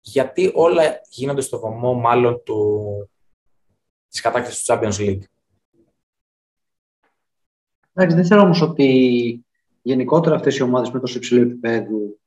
Γιατί 0.00 0.52
όλα 0.54 0.82
γίνονται 1.10 1.40
στο 1.40 1.58
βωμό 1.58 1.94
μάλλον 1.94 2.42
του, 2.44 3.10
της 4.08 4.20
κατάκτησης 4.20 4.64
του 4.64 4.72
Champions 4.72 4.98
League. 4.98 5.22
Εντάξει, 7.92 8.16
δεν 8.16 8.26
θέλω 8.26 8.40
όμως 8.40 8.60
ότι 8.60 9.44
γενικότερα 9.82 10.36
αυτές 10.36 10.56
οι 10.56 10.62
ομάδες 10.62 10.90
με 10.90 11.00
τόσο 11.00 11.16
υψηλό 11.16 11.40
επίπεδο 11.40 12.18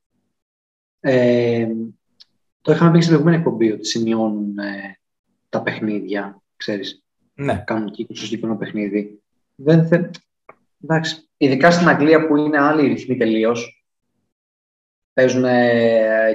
ε, 1.00 1.68
το 2.62 2.72
είχαμε 2.72 2.92
πει 2.92 2.98
στην 2.98 3.10
προηγούμενη 3.10 3.38
εκπομπή 3.38 3.72
ότι 3.72 3.86
σημειώνουν 3.86 4.58
ε, 4.58 5.00
τα 5.50 5.62
παιχνίδια, 5.62 6.42
ξέρεις. 6.56 7.04
Ναι. 7.34 7.64
Κάνουν 7.66 7.92
κύκλο 7.92 8.16
στο 8.16 8.26
συγκεκριμένο 8.26 8.60
παιχνίδι. 8.60 9.22
Δεν 9.56 9.88
θε... 9.88 10.10
Εντάξει, 10.84 11.30
ειδικά 11.38 11.72
στην 11.72 11.88
Αγγλία 11.88 12.28
που 12.28 12.36
είναι 12.38 12.62
άλλοι 12.62 12.88
ρυθμοί 12.88 13.18
τελείως. 13.18 13.86
Παίζουν, 15.14 15.44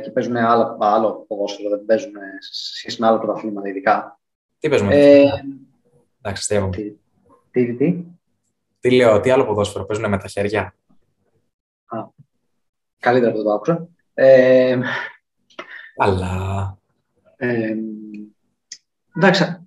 και 0.03 0.11
παίζουν 0.12 0.37
άλλο, 0.37 0.76
άλλο 0.81 1.25
ποδόσφαιρο, 1.29 1.69
δεν 1.69 1.85
παίζουν 1.85 2.12
σε 2.38 2.75
σχέση 2.76 3.00
με 3.00 3.07
άλλα 3.07 3.19
πρωταθλήματα 3.19 3.69
ειδικά. 3.69 4.21
Τι 4.59 4.69
παίζουμε. 4.69 4.95
Ε, 4.95 5.25
Εντάξει, 6.23 6.69
τι, 6.71 6.97
τι, 7.50 7.76
τι, 7.76 8.05
τι; 8.81 8.91
Λέω, 8.91 9.21
τι 9.21 9.31
άλλο 9.31 9.47
ποδόσφαιρο 9.47 9.85
παίζουν 9.85 10.09
με 10.09 10.19
τα 10.19 10.29
χέρια; 10.29 10.75
Α, 11.87 11.99
καλύτερα 12.99 13.33
που 13.33 13.43
το 13.43 13.53
άκουσα. 13.53 13.88
Ε, 14.15 14.79
Αλλά. 15.97 16.79
Ε, 17.37 17.75
εντάξει, 19.17 19.65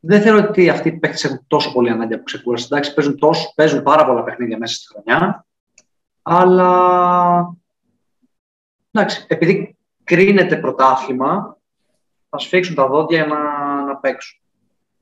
δεν 0.00 0.22
θεωρώ 0.22 0.46
ότι 0.48 0.68
αυτοί 0.68 0.88
οι 0.88 0.92
παίκτες 0.92 1.24
έχουν 1.24 1.44
τόσο 1.46 1.72
πολύ 1.72 1.90
ανάγκη 1.90 2.14
από 2.14 2.22
ξεκούραση. 2.22 2.66
Εντάξει, 2.70 2.94
παίζουν, 2.94 3.18
τόσο, 3.18 3.52
παίζουν 3.54 3.82
πάρα 3.82 4.06
πολλά 4.06 4.22
παιχνίδια 4.22 4.58
μέσα 4.58 4.74
στη 4.74 4.86
χρονιά, 4.86 5.46
αλλά 6.22 7.56
εντάξει, 8.90 9.24
επειδή 9.28 9.76
κρίνεται 10.04 10.56
πρωτάθλημα, 10.56 11.56
θα 12.28 12.38
σφίξουν 12.38 12.74
τα 12.74 12.86
δόντια 12.86 13.26
να, 13.26 13.40
να 13.84 13.96
παίξουν. 13.96 14.40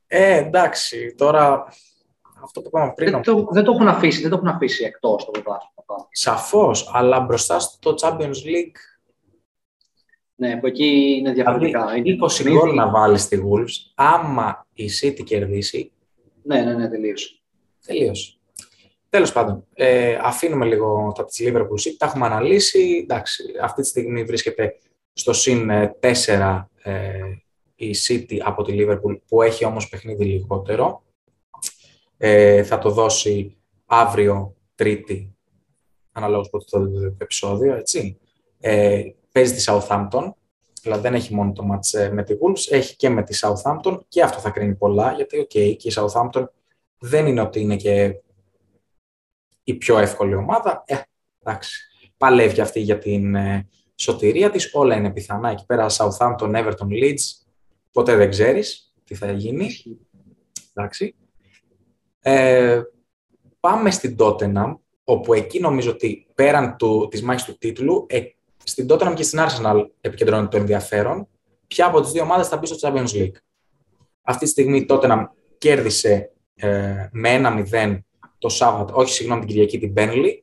Ε, 0.06 0.36
εντάξει, 0.36 1.14
τώρα 1.16 1.66
αυτό 2.42 2.60
που 2.60 2.66
είπαμε 2.66 2.92
πριν. 2.92 3.10
Δεν 3.10 3.22
το, 3.22 3.48
δεν 3.50 3.64
το 3.64 3.72
έχουν 3.72 3.88
αφήσει, 3.88 4.20
δεν 4.20 4.30
το 4.30 4.36
έχουν 4.36 4.48
αφήσει 4.48 4.84
εκτός 4.84 5.24
το 5.24 5.30
πρωτάθλημα. 5.30 6.08
Σαφώς, 6.10 6.90
αλλά 6.92 7.20
μπροστά 7.20 7.58
στο 7.58 7.94
Champions 8.00 8.40
League 8.46 8.76
ναι, 10.36 10.56
που 10.56 10.66
εκεί 10.66 11.16
είναι 11.18 11.32
διαφορετικά. 11.32 11.86
Δηλαδή, 11.86 12.18
20 12.20 12.50
γκολ 12.50 12.74
να 12.74 12.90
βάλεις 12.90 13.22
στη 13.22 13.42
Wolves, 13.50 13.92
άμα 13.94 14.66
η 14.72 14.88
City 15.02 15.24
κερδίσει. 15.24 15.92
Ναι, 16.42 16.60
ναι, 16.60 16.74
ναι, 16.74 16.88
τελείωσε. 16.88 17.28
Τελείωσε. 17.86 18.36
Τέλος 19.08 19.32
πάντων, 19.32 19.66
ε, 19.74 20.18
αφήνουμε 20.22 20.66
λίγο 20.66 21.12
τα 21.14 21.24
της 21.24 21.40
Liverpool 21.40 21.88
City, 21.88 21.94
τα 21.98 22.06
έχουμε 22.06 22.26
αναλύσει. 22.26 23.00
Εντάξει, 23.02 23.44
αυτή 23.62 23.82
τη 23.82 23.88
στιγμή 23.88 24.24
βρίσκεται 24.24 24.76
στο 25.12 25.32
συν 25.32 25.70
4 26.00 26.68
ε, 26.82 26.90
ε, 26.90 27.20
η 27.76 27.94
City 28.08 28.38
από 28.42 28.62
τη 28.62 28.76
Liverpool, 28.78 29.18
που 29.28 29.42
έχει 29.42 29.64
όμως 29.64 29.88
παιχνίδι 29.88 30.24
λιγότερο. 30.24 31.02
Ε, 32.16 32.62
θα 32.62 32.78
το 32.78 32.90
δώσει 32.90 33.56
αύριο, 33.86 34.54
Τρίτη, 34.74 35.36
αναλόγως 36.12 36.50
πότε 36.50 36.64
το 36.70 37.14
επεισόδιο, 37.18 37.74
έτσι. 37.74 38.18
Ε, 38.60 39.02
παίζει 39.36 39.54
τη 39.54 39.64
Southampton, 39.66 40.32
δηλαδή 40.82 41.02
δεν 41.02 41.14
έχει 41.14 41.34
μόνο 41.34 41.52
το 41.52 41.64
match 41.72 41.98
ε, 41.98 42.10
με 42.10 42.22
τη 42.22 42.34
Wolves, 42.34 42.72
έχει 42.72 42.96
και 42.96 43.08
με 43.08 43.22
τη 43.22 43.38
Southampton 43.42 43.98
και 44.08 44.22
αυτό 44.22 44.38
θα 44.38 44.50
κρίνει 44.50 44.74
πολλά, 44.74 45.12
γιατί 45.12 45.40
okay, 45.40 45.76
και 45.76 45.88
η 45.88 45.92
Southampton 45.94 46.44
δεν 46.98 47.26
είναι 47.26 47.40
ότι 47.40 47.60
είναι 47.60 47.76
και 47.76 48.20
η 49.64 49.74
πιο 49.74 49.98
εύκολη 49.98 50.34
ομάδα. 50.34 50.82
Ε, 50.86 50.96
εντάξει, 51.42 51.80
παλεύει 52.16 52.60
αυτή 52.60 52.80
για 52.80 52.98
την 52.98 53.34
ε, 53.34 53.68
σωτηρία 53.94 54.50
της, 54.50 54.70
όλα 54.74 54.96
είναι 54.96 55.10
πιθανά. 55.10 55.50
Εκεί 55.50 55.66
πέρα 55.66 55.86
Southampton, 55.90 56.54
Everton, 56.54 56.88
Leeds, 57.02 57.46
ποτέ 57.92 58.16
δεν 58.16 58.30
ξέρεις 58.30 58.94
τι 59.04 59.14
θα 59.14 59.30
γίνει. 59.32 59.68
Εντάξει. 60.74 61.14
Ε, 62.20 62.82
πάμε 63.60 63.90
στην 63.90 64.16
Tottenham, 64.18 64.76
όπου 65.04 65.34
εκεί 65.34 65.60
νομίζω 65.60 65.90
ότι 65.90 66.26
πέραν 66.34 66.76
του, 66.76 67.08
της 67.10 67.22
μάχης 67.22 67.44
του 67.44 67.58
τίτλου, 67.58 68.06
ε, 68.08 68.20
στην 68.68 68.86
Tottenham 68.90 69.12
και 69.14 69.22
στην 69.22 69.38
Arsenal 69.42 69.86
επικεντρώνεται 70.00 70.48
το 70.48 70.56
ενδιαφέρον. 70.56 71.28
Ποια 71.66 71.86
από 71.86 72.00
τις 72.00 72.10
δύο 72.10 72.22
ομάδες 72.22 72.48
θα 72.48 72.56
μπει 72.56 72.66
στο 72.66 72.76
Champions 72.80 73.08
League; 73.08 73.34
Αυτή 74.22 74.44
τη 74.44 74.50
στιγμή 74.50 74.78
η 74.78 74.86
Tottenham 74.88 75.24
κέρδισε 75.58 76.32
ε, 76.54 77.08
με 77.12 77.64
1-0 77.70 77.98
το 78.38 78.48
Σάββατο, 78.48 78.94
όχι 78.96 79.12
συγγνώμη 79.12 79.40
την 79.40 79.48
Κυριακή, 79.48 79.78
την 79.78 79.92
Burnley. 79.96 80.38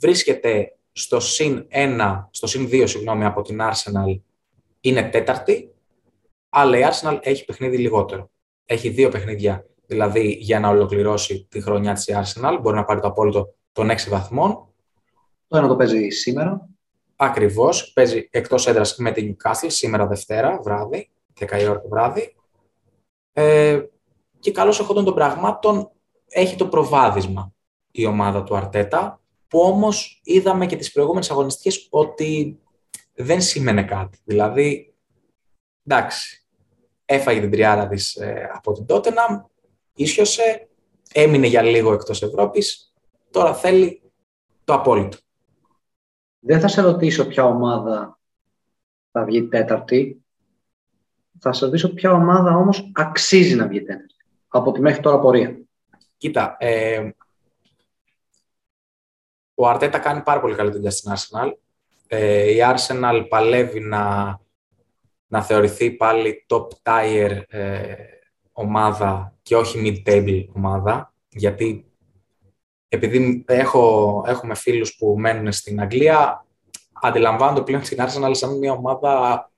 Βρίσκεται 0.00 0.76
στο 0.92 1.20
συν 1.20 1.66
1, 1.72 2.26
στο 2.30 2.46
συν 2.46 2.68
2 2.72 2.84
συγγνώμη, 2.86 3.24
από 3.24 3.42
την 3.42 3.58
Arsenal, 3.60 4.20
είναι 4.80 5.02
τέταρτη, 5.02 5.74
αλλά 6.48 6.78
η 6.78 6.82
Arsenal 6.90 7.18
έχει 7.22 7.44
παιχνίδι 7.44 7.78
λιγότερο. 7.78 8.30
Έχει 8.64 8.88
δύο 8.88 9.08
παιχνίδια, 9.08 9.66
δηλαδή 9.86 10.36
για 10.40 10.60
να 10.60 10.68
ολοκληρώσει 10.68 11.46
τη 11.50 11.60
χρονιά 11.60 11.92
της 11.92 12.06
η 12.06 12.14
Arsenal, 12.16 12.58
μπορεί 12.60 12.76
να 12.76 12.84
πάρει 12.84 13.00
το 13.00 13.08
απόλυτο 13.08 13.54
των 13.72 13.90
6 13.90 13.96
βαθμών. 14.08 14.74
Το 15.46 15.56
ένα 15.56 15.68
το 15.68 15.76
παίζει 15.76 16.08
σήμερα. 16.08 16.68
Ακριβώς. 17.20 17.92
Παίζει 17.92 18.28
εκτός 18.30 18.66
έδρας 18.66 18.96
με 18.96 19.12
την 19.12 19.36
Newcastle 19.36 19.66
σήμερα 19.66 20.06
Δευτέρα 20.06 20.60
βράδυ, 20.62 21.10
10 21.40 21.60
η 21.60 21.68
ώρα 21.68 21.80
το 21.80 21.88
βράδυ. 21.88 22.36
Ε, 23.32 23.82
και 24.38 24.52
καλώς 24.52 24.80
εχόντων 24.80 25.04
των 25.04 25.14
πραγμάτων 25.14 25.90
έχει 26.28 26.56
το 26.56 26.68
προβάδισμα 26.68 27.52
η 27.90 28.06
ομάδα 28.06 28.42
του 28.42 28.56
Αρτέτα, 28.56 29.20
που 29.48 29.60
όμως 29.60 30.20
είδαμε 30.24 30.66
και 30.66 30.76
τις 30.76 30.92
προηγούμενες 30.92 31.30
αγωνιστικές 31.30 31.86
ότι 31.90 32.58
δεν 33.14 33.40
σήμαινε 33.40 33.84
κάτι. 33.84 34.18
Δηλαδή, 34.24 34.94
εντάξει, 35.86 36.46
έφαγε 37.04 37.40
την 37.40 37.50
τριάρα 37.50 37.88
της 37.88 38.16
ε, 38.16 38.50
από 38.54 38.72
την 38.72 38.86
Τότεναμ, 38.86 39.42
ίσιοσε, 39.94 40.68
έμεινε 41.12 41.46
για 41.46 41.62
λίγο 41.62 41.92
εκτός 41.92 42.22
Ευρώπης, 42.22 42.92
τώρα 43.30 43.54
θέλει 43.54 44.02
το 44.64 44.72
απόλυτο. 44.72 45.16
Δεν 46.38 46.60
θα 46.60 46.68
σε 46.68 46.80
ρωτήσω 46.80 47.26
ποια 47.26 47.44
ομάδα 47.44 48.18
θα 49.10 49.24
βγει 49.24 49.48
τέταρτη. 49.48 50.24
Θα 51.38 51.52
σε 51.52 51.64
ρωτήσω 51.64 51.94
ποια 51.94 52.12
ομάδα 52.12 52.56
όμως 52.56 52.90
αξίζει 52.94 53.54
να 53.54 53.66
βγει 53.66 53.82
τέταρτη. 53.82 54.14
Από 54.48 54.72
τη 54.72 54.80
μέχρι 54.80 55.00
τώρα 55.02 55.20
πορεία. 55.20 55.58
Κοίτα, 56.16 56.56
ε, 56.58 57.10
ο 59.54 59.68
Αρτέτα 59.68 59.98
κάνει 59.98 60.22
πάρα 60.22 60.40
πολύ 60.40 60.54
καλή 60.54 60.70
δουλειά 60.70 60.90
στην 60.90 61.12
Arsenal. 61.14 61.52
Ε, 62.06 62.50
η 62.50 62.58
Arsenal 62.60 63.26
παλεύει 63.28 63.80
να, 63.80 64.36
να 65.26 65.42
θεωρηθεί 65.42 65.90
πάλι 65.90 66.46
top 66.48 66.66
tier 66.82 67.42
ε, 67.48 67.94
ομάδα 68.52 69.34
και 69.42 69.56
όχι 69.56 70.02
mid-table 70.06 70.46
ομάδα, 70.52 71.14
γιατί 71.28 71.87
επειδή 72.88 73.44
έχω, 73.46 74.24
έχουμε 74.26 74.54
φίλους 74.54 74.96
που 74.96 75.14
μένουν 75.18 75.52
στην 75.52 75.80
Αγγλία, 75.80 76.46
αντιλαμβάνονται 76.92 77.62
πλέον 77.62 77.82
την 77.82 77.98
Arsenal 78.00 78.30
σαν 78.32 78.58
μια 78.58 78.72
ομάδα 78.72 79.50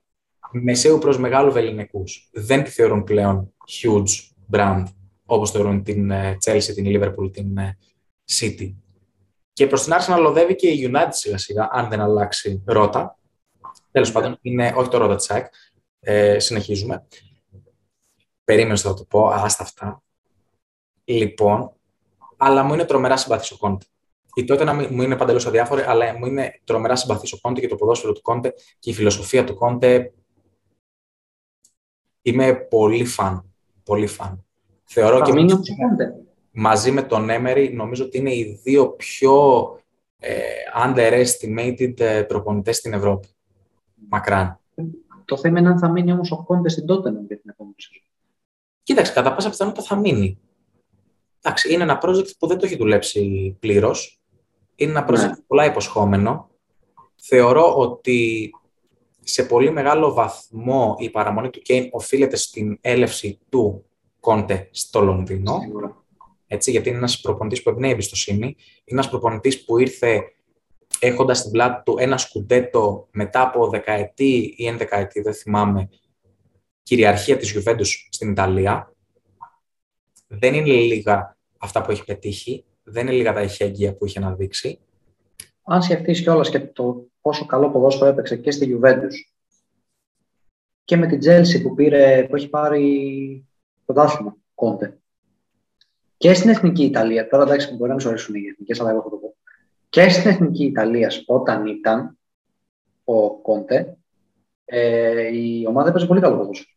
μεσαίου 0.51 0.97
προς 0.97 1.17
μεγάλου 1.17 1.51
βεληνικούς. 1.51 2.29
Δεν 2.31 2.63
τη 2.63 2.69
θεωρούν 2.69 3.03
πλέον 3.03 3.53
huge 3.81 4.31
brand, 4.51 4.83
όπως 5.25 5.51
θεωρούν 5.51 5.83
την 5.83 6.11
ε, 6.11 6.37
Chelsea, 6.45 6.73
την 6.73 6.85
Liverpool, 6.87 7.31
την 7.31 7.57
ε, 7.57 7.77
City. 8.39 8.73
Και 9.53 9.67
προς 9.67 9.83
την 9.83 9.93
Arsenal 9.93 10.25
οδεύει 10.27 10.55
και 10.55 10.67
η 10.67 10.91
United 10.93 11.09
σιγά 11.09 11.37
σιγά, 11.37 11.69
αν 11.71 11.89
δεν 11.89 11.99
αλλάξει 11.99 12.63
ρότα. 12.65 13.17
Τέλος 13.91 14.09
yeah. 14.09 14.13
πάντων, 14.13 14.37
είναι 14.41 14.73
όχι 14.75 14.89
το 14.89 14.97
ρότα 14.97 15.15
τσακ. 15.15 15.53
Ε, 15.99 16.39
συνεχίζουμε. 16.39 17.07
Περίμενε 18.43 18.77
θα 18.77 18.93
το 18.93 19.03
πω, 19.03 19.27
άστα 19.27 19.63
αυτά. 19.63 20.03
Λοιπόν, 21.03 21.73
αλλά 22.43 22.63
μου 22.63 22.73
είναι 22.73 22.85
τρομερά 22.85 23.17
συμπαθής 23.17 23.51
ο 23.51 23.57
Κόντε. 23.57 23.85
Η 24.33 24.43
τότε 24.43 24.63
να 24.63 24.73
μου 24.73 25.01
είναι 25.01 25.15
παντελώς 25.15 25.45
αδιάφορη, 25.45 25.81
αλλά 25.81 26.17
μου 26.17 26.25
είναι 26.25 26.59
τρομερά 26.63 26.95
συμπαθής 26.95 27.33
ο 27.33 27.37
Κόντε 27.41 27.59
και 27.59 27.67
το 27.67 27.75
ποδόσφαιρο 27.75 28.13
του 28.13 28.21
Κόντε 28.21 28.53
και 28.79 28.89
η 28.89 28.93
φιλοσοφία 28.93 29.43
του 29.43 29.55
Κόντε. 29.55 30.13
Είμαι 32.21 32.53
πολύ 32.53 33.05
φαν. 33.05 33.53
Πολύ 33.83 34.07
φαν. 34.07 34.45
Θεωρώ 34.83 35.21
και 35.21 35.33
μαζί 36.51 36.91
με 36.91 37.01
τον 37.01 37.29
Έμερι 37.29 37.73
νομίζω 37.73 38.05
ότι 38.05 38.17
είναι 38.17 38.33
οι 38.33 38.59
δύο 38.63 38.89
πιο 38.89 39.65
ε, 40.19 40.39
underestimated 40.85 41.99
ε, 41.99 42.21
προπονητές 42.21 42.77
στην 42.77 42.93
Ευρώπη. 42.93 43.27
Μακράν. 44.09 44.59
Το 45.25 45.37
θέμα 45.37 45.59
είναι 45.59 45.69
αν 45.69 45.79
θα 45.79 45.89
μείνει 45.89 46.11
όμως 46.11 46.31
ο 46.31 46.43
Κόντε 46.43 46.69
στην 46.69 46.85
τότε 46.85 47.09
για 47.09 47.39
την 47.39 47.49
επόμενη 47.49 47.75
Κοίταξε, 48.83 49.13
κατά 49.13 49.33
πάσα 49.33 49.49
πιθανότητα 49.49 49.83
θα 49.83 49.95
μείνει. 49.95 50.39
Εντάξει, 51.41 51.73
είναι 51.73 51.83
ένα 51.83 52.01
project 52.03 52.29
που 52.39 52.47
δεν 52.47 52.57
το 52.57 52.65
έχει 52.65 52.75
δουλέψει 52.75 53.55
πλήρως. 53.59 54.21
Είναι 54.75 54.91
ένα 54.91 55.07
project 55.09 55.29
ναι. 55.29 55.43
πολλά 55.47 55.65
υποσχόμενο. 55.65 56.49
Θεωρώ 57.15 57.75
ότι 57.75 58.49
σε 59.19 59.43
πολύ 59.43 59.71
μεγάλο 59.71 60.13
βαθμό 60.13 60.95
η 60.99 61.09
παραμονή 61.09 61.49
του 61.49 61.61
Κέιν 61.61 61.89
οφείλεται 61.91 62.35
στην 62.35 62.77
έλευση 62.81 63.39
του 63.49 63.85
Κόντε 64.19 64.69
στο 64.71 65.01
Λονδίνο. 65.01 65.59
Έτσι, 66.47 66.71
γιατί 66.71 66.89
είναι 66.89 66.97
ένας 66.97 67.21
προπονητής 67.21 67.63
που 67.63 67.69
εμπνέει 67.69 67.91
εμπιστοσύνη. 67.91 68.45
Είναι 68.45 68.55
ένας 68.85 69.09
προπονητής 69.09 69.65
που 69.65 69.77
ήρθε 69.77 70.21
έχοντας 70.99 71.37
στην 71.37 71.51
πλάτη 71.51 71.83
του 71.83 71.95
ένα 71.99 72.17
σκουντέτο 72.17 73.07
μετά 73.11 73.41
από 73.41 73.69
δεκαετή 73.69 74.53
ή 74.57 74.67
ενδεκαετή, 74.67 75.21
δεν 75.21 75.33
θυμάμαι, 75.33 75.89
κυριαρχία 76.83 77.37
της 77.37 77.57
Juventus 77.57 77.87
στην 78.09 78.31
Ιταλία 78.31 78.90
δεν 80.33 80.53
είναι 80.53 80.71
λίγα 80.71 81.37
αυτά 81.57 81.81
που 81.81 81.91
έχει 81.91 82.03
πετύχει, 82.03 82.65
δεν 82.83 83.07
είναι 83.07 83.15
λίγα 83.15 83.33
τα 83.33 83.39
εχέγγυα 83.39 83.95
που 83.95 84.05
είχε 84.05 84.19
να 84.19 84.33
δείξει. 84.33 84.79
Αν 85.63 85.81
σκεφτείς 85.81 86.21
κιόλας 86.21 86.49
και 86.49 86.59
το 86.59 87.05
πόσο 87.21 87.45
καλό 87.45 87.71
ποδόσφαιρο 87.71 88.09
έπαιξε 88.09 88.37
και 88.37 88.51
στη 88.51 88.79
Juventus 88.81 89.13
και 90.83 90.97
με 90.97 91.07
την 91.07 91.19
Chelsea 91.23 91.61
που, 91.61 91.75
πήρε, 91.75 92.23
που 92.29 92.35
έχει 92.35 92.49
πάρει 92.49 93.45
πρωτάθλημα, 93.85 94.35
Κόντε. 94.55 94.99
Και 96.17 96.33
στην 96.33 96.49
Εθνική 96.49 96.83
Ιταλία, 96.83 97.27
τώρα 97.27 97.43
εντάξει 97.43 97.71
μπορεί 97.71 97.87
να 97.87 97.91
μην 97.91 97.99
σου 97.99 98.07
αρέσουν 98.07 98.35
οι 98.35 98.47
εθνικές, 98.51 98.79
αλλά 98.79 98.89
εγώ 98.89 99.01
θα 99.01 99.09
το 99.09 99.15
πω. 99.15 99.35
Και 99.89 100.09
στην 100.09 100.29
Εθνική 100.29 100.65
Ιταλία, 100.65 101.11
όταν 101.25 101.65
ήταν 101.65 102.17
ο 103.03 103.37
Κόντε, 103.41 103.97
ε, 104.65 105.37
η 105.37 105.65
ομάδα 105.67 105.89
έπαιζε 105.89 106.05
πολύ 106.05 106.21
καλό 106.21 106.37
ποδόσφαιρο. 106.37 106.70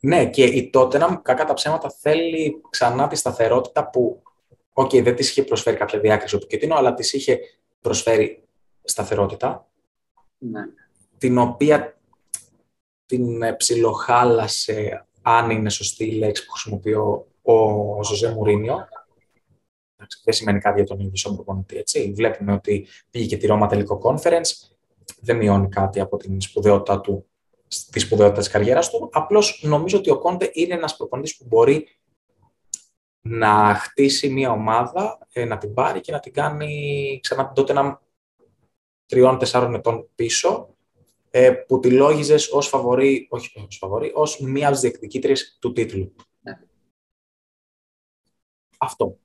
Ναι, 0.00 0.30
και 0.30 0.44
η 0.44 0.70
Tottenham, 0.74 1.18
κακά 1.22 1.44
τα 1.44 1.54
ψέματα, 1.54 1.90
θέλει 1.90 2.60
ξανά 2.70 3.08
τη 3.08 3.16
σταθερότητα 3.16 3.90
που, 3.90 4.22
OK, 4.72 4.90
okay, 4.90 5.02
δεν 5.02 5.14
της 5.16 5.30
είχε 5.30 5.42
προσφέρει 5.42 5.76
κάποια 5.76 6.00
διάκριση 6.00 6.34
ο 6.34 6.38
Ποκετίνο, 6.38 6.74
αλλά 6.74 6.94
της 6.94 7.12
είχε 7.12 7.38
προσφέρει 7.80 8.42
σταθερότητα, 8.82 9.68
Ναι. 10.38 10.60
την 11.18 11.38
οποία 11.38 11.98
την 13.06 13.42
ε, 13.42 13.52
ψιλοχάλασε, 13.52 15.06
αν 15.22 15.50
είναι 15.50 15.70
σωστή 15.70 16.04
η 16.04 16.12
λέξη 16.12 16.44
που 16.44 16.50
χρησιμοποιώ, 16.52 17.26
ο 17.42 18.04
Ζωζέ 18.04 18.32
Μουρίνιο. 18.32 18.88
Εντάξει, 19.96 20.20
Δεν 20.24 20.34
σημαίνει 20.34 20.58
κάτι 20.60 20.76
για 20.76 20.86
τον 20.86 21.00
ίδιο 21.00 21.16
σαν 21.16 21.34
προπονητή, 21.34 21.76
έτσι. 21.76 22.12
Βλέπουμε 22.16 22.52
ότι 22.52 22.86
πήγε 23.10 23.26
και 23.26 23.36
τη 23.36 23.46
Ρώμα 23.46 23.66
τελικό 23.66 24.00
conference, 24.04 24.68
δεν 25.20 25.36
μειώνει 25.36 25.68
κάτι 25.68 26.00
από 26.00 26.16
την 26.16 26.40
σπουδαιότητα 26.40 27.00
του, 27.00 27.26
της 27.68 28.02
σπουδαιότητας 28.02 28.44
της 28.44 28.52
καριέρας 28.52 28.90
του. 28.90 29.10
Απλώς 29.12 29.62
νομίζω 29.62 29.98
ότι 29.98 30.10
ο 30.10 30.18
Κόντε 30.18 30.50
είναι 30.52 30.74
ένας 30.74 30.96
προπονητής 30.96 31.36
που 31.36 31.44
μπορεί 31.48 31.88
να 33.20 33.74
χτίσει 33.74 34.28
μια 34.28 34.50
ομάδα, 34.50 35.18
ε, 35.32 35.44
να 35.44 35.58
την 35.58 35.74
πάρει 35.74 36.00
και 36.00 36.12
να 36.12 36.20
την 36.20 36.32
κάνει 36.32 37.20
ξανά 37.22 37.52
τότε 37.52 37.72
ένα 37.72 38.02
τριών-τεσσάρων 39.06 39.74
ετών 39.74 40.08
πίσω, 40.14 40.76
ε, 41.30 41.50
που 41.50 41.80
τη 41.80 41.90
λόγιζες 41.90 42.50
ως 42.52 42.68
φαβορή, 42.68 43.26
όχι 43.30 43.64
ως 43.66 43.76
φαβορή, 43.76 44.12
ως 44.14 44.40
μία 44.40 44.64
από 44.64 44.72
τις 44.72 44.82
διεκδικήτριες 44.82 45.56
του 45.60 45.72
τίτλου. 45.72 46.14
Ναι. 46.40 46.60
Αυτό. 48.78 49.18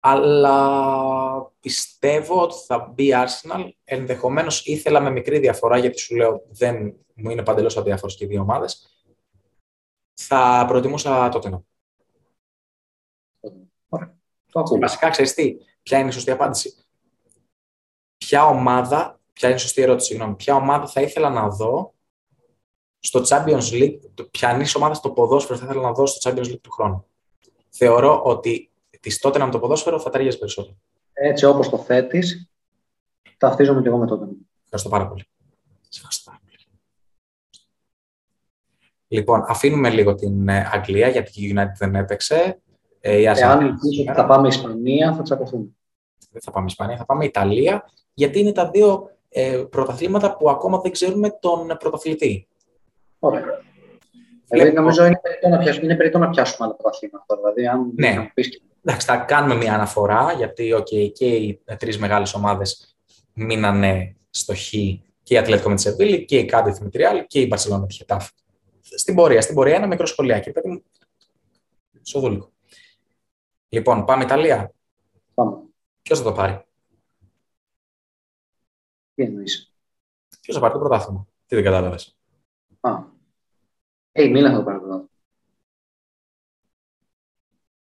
Αλλά 0.00 1.52
πιστεύω 1.60 2.42
ότι 2.42 2.54
θα 2.66 2.78
μπει 2.78 3.06
η 3.06 3.12
Arsenal. 3.14 3.70
Ενδεχομένως 3.84 4.66
ήθελα 4.66 5.00
με 5.00 5.10
μικρή 5.10 5.38
διαφορά, 5.38 5.78
γιατί 5.78 5.98
σου 5.98 6.16
λέω 6.16 6.42
δεν 6.48 6.96
μου 7.14 7.30
είναι 7.30 7.42
παντελώς 7.42 7.76
αδιάφορος 7.76 8.16
και 8.16 8.24
οι 8.24 8.28
δύο 8.28 8.40
ομάδες. 8.40 8.88
Θα 10.14 10.64
προτιμούσα 10.68 11.28
τότε 11.28 11.48
να. 11.48 11.62
Ωραία. 13.88 14.18
Το 14.52 14.60
ακούω. 14.60 14.78
Βασικά, 14.78 15.10
ξέρεις 15.10 15.34
τι, 15.34 15.56
ποια 15.82 15.98
είναι 15.98 16.08
η 16.08 16.12
σωστή 16.12 16.30
απάντηση. 16.30 16.74
Ποια 18.16 18.46
ομάδα, 18.46 19.20
ποια 19.32 19.48
είναι 19.48 19.58
η 19.58 19.60
σωστή 19.60 19.82
ερώτηση, 19.82 20.06
συγγνώμη, 20.06 20.34
ποια 20.34 20.54
ομάδα 20.54 20.86
θα 20.86 21.00
ήθελα 21.00 21.30
να 21.30 21.48
δω 21.48 21.94
στο 22.98 23.22
Champions 23.28 23.70
League, 23.72 23.98
το- 24.14 24.24
ποια 24.24 24.66
ομάδας 24.76 24.96
στο 24.96 25.10
ποδόσφαιρο 25.10 25.58
θα 25.58 25.64
ήθελα 25.64 25.80
να 25.82 25.92
δω 25.92 26.06
στο 26.06 26.30
Champions 26.30 26.44
League 26.44 26.60
του 26.60 26.70
χρόνου. 26.70 27.06
Θεωρώ 27.68 28.22
ότι 28.22 28.69
της 29.00 29.18
τότε 29.18 29.38
να 29.38 29.44
με 29.44 29.50
το 29.50 29.58
ποδόσφαιρο 29.58 30.00
θα 30.00 30.10
ταιριάζει 30.10 30.38
περισσότερο. 30.38 30.76
Έτσι 31.12 31.44
όπως 31.44 31.68
το 31.68 31.78
θέτεις, 31.78 32.50
ταυτίζομαι 33.38 33.82
και 33.82 33.88
εγώ 33.88 33.96
με 33.98 34.06
τότε. 34.06 34.26
Ευχαριστώ 34.64 34.88
πάρα 34.88 35.08
πολύ. 35.08 35.22
Σε 35.88 35.88
ευχαριστώ 35.96 36.30
πάρα 36.30 36.38
πολύ. 36.44 36.48
Λοιπόν, 39.08 39.44
αφήνουμε 39.48 39.90
λίγο 39.90 40.14
την 40.14 40.48
ε, 40.48 40.68
Αγγλία, 40.72 41.08
γιατί 41.08 41.32
η 41.46 41.54
United 41.56 41.74
δεν 41.78 41.94
έπαιξε. 41.94 42.60
Ε, 43.00 43.16
η 43.16 43.24
Arsenal 43.28 43.36
Εάν 43.40 43.60
ελπίζω 43.60 44.02
ότι 44.02 44.12
θα 44.14 44.26
πάμε 44.26 44.48
Ισπανία, 44.48 45.14
θα 45.14 45.22
τσακωθούμε. 45.22 45.66
δεν 46.30 46.42
θα 46.42 46.50
πάμε 46.50 46.66
Ισπανία, 46.66 46.96
θα 46.96 47.04
πάμε 47.04 47.24
Ιταλία, 47.24 47.90
γιατί 48.14 48.38
είναι 48.38 48.52
τα 48.52 48.70
δύο 48.70 49.10
ε, 49.28 49.64
πρωταθλήματα 49.70 50.36
που 50.36 50.50
ακόμα 50.50 50.80
δεν 50.80 50.92
ξέρουμε 50.92 51.30
τον 51.40 51.76
πρωταθλητή. 51.78 52.48
Ωραία. 53.18 53.44
Δηλαδή, 54.48 54.72
νομίζω 54.72 55.04
είναι 55.04 55.20
περιττό 55.22 55.48
να 55.48 55.58
πιάσουμε, 55.58 55.84
είναι 55.84 55.96
περιττό 55.96 56.18
να 56.18 56.30
πιάσουμε 56.30 56.66
άλλα 56.66 56.76
πρωταθλήματα. 56.76 57.36
Δηλαδή, 57.36 57.66
αν 57.66 57.92
Ναι. 57.94 58.10
να 58.10 58.20
μου 58.20 58.30
πεις 58.34 58.48
και- 58.48 58.60
Εντάξει, 58.84 59.06
θα 59.06 59.16
κάνουμε 59.16 59.54
μια 59.54 59.74
αναφορά, 59.74 60.32
γιατί 60.32 60.74
okay, 60.78 61.12
και 61.12 61.26
οι 61.36 61.62
τρεις 61.78 61.98
μεγάλες 61.98 62.34
ομάδες 62.34 62.96
μείνανε 63.34 64.16
στο 64.30 64.54
Χ 64.54 64.68
και 65.22 65.34
η 65.34 65.38
Ατλέτικο 65.38 65.68
με 65.68 65.74
τη 65.74 65.80
Σεβίλη 65.80 66.24
και 66.24 66.38
η 66.38 66.44
Κάντιθ 66.44 66.80
με 66.80 66.88
τη 66.88 66.96
Ρεάλ 66.98 67.26
και 67.26 67.40
η 67.40 67.46
Μπαρσελόνα 67.48 67.80
με 67.80 67.86
τη 67.86 67.94
Χετάφ. 67.94 68.28
Στην 68.80 69.14
πορεία, 69.14 69.40
στην 69.40 69.54
πορεία 69.54 69.74
ένα 69.74 69.86
μικρό 69.86 70.06
σχολιάκι. 70.06 70.50
Παιδί 70.50 70.68
μου, 70.68 70.82
σοδούλικο. 72.02 72.52
Λοιπόν, 73.68 74.04
πάμε 74.04 74.24
Ιταλία. 74.24 74.72
πάμε. 75.34 75.56
Ποιος 76.02 76.18
θα 76.18 76.24
το 76.24 76.32
πάρει, 76.32 76.64
Τι 79.14 79.22
εννοείς; 79.22 79.74
Ποιος 80.40 80.56
θα 80.56 80.62
πάρει 80.62 80.72
το 80.72 80.78
πρωτάθλημα, 80.78 81.26
Τι 81.46 81.54
δεν 81.54 81.64
κατάλαβες; 81.64 82.16
Α. 82.80 82.90
Ε, 84.12 84.22
η 84.22 84.30
Μίλαν 84.30 84.52
θα 84.52 84.58
το 84.58 84.64
πάρει 84.64 84.78
πρωτάθλημα. 84.78 85.08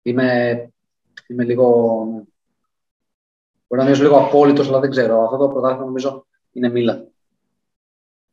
Είμαι, 0.01 0.71
είμαι 1.27 1.43
λίγο... 1.43 1.65
Μπορεί 3.67 3.81
να 3.81 3.89
είμαι 3.89 3.97
λίγο 3.97 4.17
απόλυτος, 4.17 4.67
αλλά 4.67 4.79
δεν 4.79 4.89
ξέρω. 4.89 5.23
Αυτό 5.23 5.37
το 5.37 5.47
πρωτάθλημα 5.47 5.85
νομίζω 5.85 6.25
είναι 6.51 6.69
Μίλαν. 6.69 7.11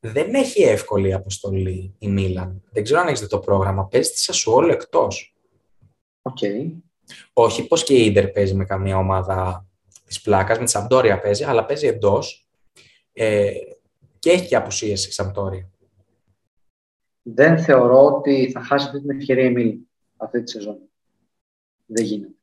Δεν 0.00 0.34
έχει 0.34 0.62
εύκολη 0.62 1.12
αποστολή 1.12 1.94
η 1.98 2.08
Μίλαν. 2.08 2.62
Δεν 2.70 2.82
ξέρω 2.82 3.00
αν 3.00 3.08
έχει 3.08 3.22
δει 3.22 3.28
το 3.28 3.38
πρόγραμμα. 3.38 3.86
Παίζει 3.86 4.10
τη 4.10 4.18
Σασουόλο 4.18 4.72
εκτός. 4.72 5.36
Οκ. 6.22 6.38
Όχι 7.32 7.66
πως 7.66 7.76
και 7.76 7.94
η 7.94 8.04
Ίντερ 8.04 8.28
παίζει 8.28 8.54
με 8.54 8.64
καμία 8.64 8.96
ομάδα 8.96 9.66
της 10.06 10.20
πλάκας, 10.20 10.58
με 10.58 10.64
τη 10.64 10.70
Σαμπτόρια 10.70 11.20
παίζει, 11.20 11.44
αλλά 11.44 11.64
παίζει 11.64 11.86
εντός. 11.86 12.48
Ε, 13.12 13.52
και 14.18 14.30
έχει 14.30 14.46
και 14.46 14.56
απουσίες 14.56 15.06
η 15.06 15.12
Σαμπτόρια. 15.12 15.70
Δεν 17.22 17.58
θεωρώ 17.58 18.04
ότι 18.04 18.50
θα 18.50 18.60
χάσει 18.60 18.86
αυτή 18.86 19.00
την 19.00 19.10
ευκαιρία 19.10 19.44
η 19.44 19.50
Μίλαν 19.50 19.88
αυτή 20.16 20.42
τη 20.42 20.50
σεζόν. 20.50 20.78
Δεν 21.86 22.04
γίνεται. 22.04 22.33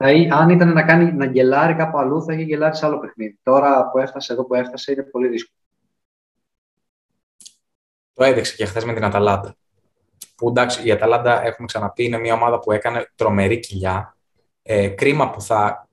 Θα, 0.00 0.10
εί- 0.10 0.30
αν 0.30 0.50
ήταν 0.50 0.72
να, 0.72 0.82
κάνει, 0.82 1.12
να 1.12 1.26
γκελάρει 1.26 1.74
κάπου 1.74 1.98
αλλού, 1.98 2.22
θα 2.24 2.32
είχε 2.32 2.44
γκελάρει 2.44 2.76
σε 2.76 2.86
άλλο 2.86 2.98
παιχνίδι. 2.98 3.38
Τώρα 3.42 3.90
που 3.90 3.98
έφτασε 3.98 4.32
εδώ 4.32 4.44
που 4.44 4.54
έφτασε, 4.54 4.92
είναι 4.92 5.02
πολύ 5.02 5.28
δύσκολο. 5.28 5.58
Το 8.12 8.24
έδειξε 8.24 8.56
και 8.56 8.64
χθες 8.64 8.84
με 8.84 8.92
την 8.94 9.04
Αταλάντα. 9.04 9.56
Που 10.36 10.48
εντάξει, 10.48 10.86
η 10.86 10.90
Αταλάντα, 10.90 11.42
έχουμε 11.44 11.66
ξαναπεί, 11.66 12.04
είναι 12.04 12.18
μια 12.18 12.34
ομάδα 12.34 12.58
που 12.58 12.72
έκανε 12.72 13.10
τρομερή 13.14 13.58
κοιλιά. 13.58 14.16
Ε, 14.62 14.88
κρίμα 14.88 15.30
που 15.30 15.40
θα 15.40 15.88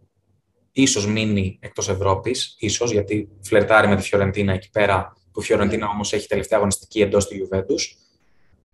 ίσως 0.72 1.08
μείνει 1.08 1.60
εκτός 1.62 1.90
Ευρώπης, 1.90 2.56
ίσως 2.60 2.92
γιατί 2.92 3.30
φλερτάρει 3.42 3.88
με 3.88 3.96
τη 3.96 4.02
Φιωρεντίνα 4.02 4.54
εκεί 4.54 4.70
πέρα, 4.70 5.14
που 5.32 5.42
η 5.42 5.44
Φιωρεντίνα 5.44 5.88
όμως 5.88 6.14
έχει 6.14 6.28
τελευταία 6.28 6.58
αγωνιστική 6.58 7.02
εντός 7.02 7.28
του 7.28 7.36
Ιουβέντους. 7.36 7.98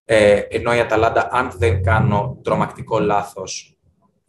Ε, 0.06 0.40
ενώ 0.40 0.76
η 0.76 0.80
Αταλάντα, 0.80 1.30
αν 1.32 1.52
δεν 1.58 1.84
κάνω 1.84 2.40
τρομακτικό 2.44 3.00
λάθος, 3.00 3.71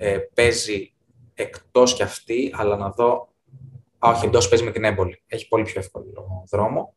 ε, 0.05 0.19
παίζει 0.19 0.95
εκτός 1.35 1.95
κι 1.95 2.03
αυτή, 2.03 2.53
αλλά 2.57 2.77
να 2.77 2.91
δω... 2.91 3.33
Α, 3.99 4.11
όχι, 4.11 4.27
εντός 4.27 4.49
παίζει 4.49 4.65
με 4.65 4.71
την 4.71 4.85
Έμπολη. 4.85 5.23
Έχει 5.27 5.49
πολύ 5.49 5.65
πιο 5.65 5.81
εύκολο 5.81 6.45
δρόμο. 6.49 6.97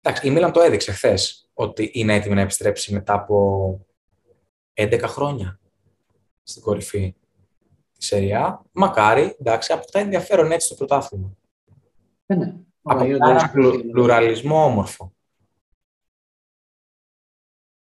Εντάξει, 0.00 0.26
η 0.26 0.30
Μίλαν 0.30 0.52
το 0.52 0.60
έδειξε 0.60 0.92
χθες 0.92 1.50
ότι 1.54 1.90
είναι 1.94 2.14
έτοιμη 2.14 2.34
να 2.34 2.40
επιστρέψει 2.40 2.92
μετά 2.92 3.14
από 3.14 3.86
11 4.74 5.00
χρόνια 5.04 5.60
στην 6.42 6.62
κορυφή 6.62 7.14
της 7.98 8.06
Σεριά. 8.06 8.62
Μακάρι, 8.72 9.36
εντάξει, 9.40 9.72
αποκτά 9.72 9.98
ενδιαφέρον 9.98 10.52
έτσι 10.52 10.68
το 10.68 10.74
πρωτάθλημα. 10.74 11.36
Ε, 12.26 12.34
ναι. 12.34 12.44
Αλλά 12.82 13.00
Αποκτά 13.00 13.04
είναι 13.06 13.14
ένα 13.16 13.32
τόσο 13.34 13.50
πλου- 13.52 13.70
πολύ. 13.70 13.90
πλουραλισμό 13.90 14.64
όμορφο. 14.64 15.12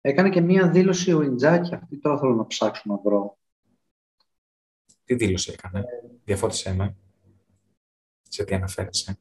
Έκανε 0.01 0.29
και 0.31 0.41
μία 0.41 0.71
δήλωση 0.71 1.13
ο 1.13 1.23
Ιντζάκη. 1.23 1.75
Αυτή 1.75 1.97
τώρα 1.99 2.19
θέλω 2.19 2.35
να 2.35 2.47
ψάξω 2.47 2.83
να 2.85 2.97
βρω. 2.97 3.37
Τι 5.13 5.25
δήλωση 5.25 5.53
έκανε, 5.53 5.85
διαφώτισέ 6.25 6.75
με. 6.75 6.97
Σε 8.29 8.45
τι 8.45 8.55
αναφέρεσαι; 8.55 9.19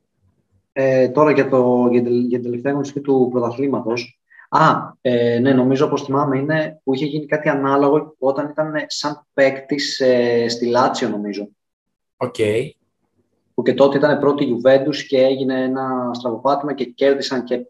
Ε, 0.72 1.10
τώρα 1.10 1.32
για, 1.32 1.50
το, 1.50 1.88
για, 1.92 2.04
την, 2.04 2.28
για 2.28 2.38
την 2.38 2.44
τελευταία 2.44 2.72
αγωνιστική 2.72 3.06
του 3.06 3.28
πρωταθλήματος. 3.32 4.22
Α, 4.50 4.94
ε, 5.02 5.40
ναι, 5.40 5.54
νομίζω 5.54 5.88
πως 5.88 6.04
θυμάμαι 6.04 6.38
είναι 6.38 6.82
που 6.84 6.94
είχε 6.94 7.06
γίνει 7.06 7.26
κάτι 7.26 7.50
ανάλογο 7.50 8.16
όταν 8.20 8.50
ήταν 8.50 8.74
σαν 8.88 9.28
παίκτης 9.34 10.00
ε, 10.00 10.48
στη 10.48 10.66
Λάτσιο, 10.66 11.10
νομίζω. 11.10 11.50
Οκ. 12.18 12.36
Που 13.54 13.64
και 13.64 13.74
τότε 13.74 13.98
ήταν 13.98 14.20
πρώτη 14.20 14.48
Juventus 14.54 14.98
και 15.08 15.18
έγινε 15.18 15.64
ένα 15.64 16.12
στραβοπάτημα 16.14 16.74
και 16.74 16.86
κέρδισαν 16.86 17.44
και 17.44 17.66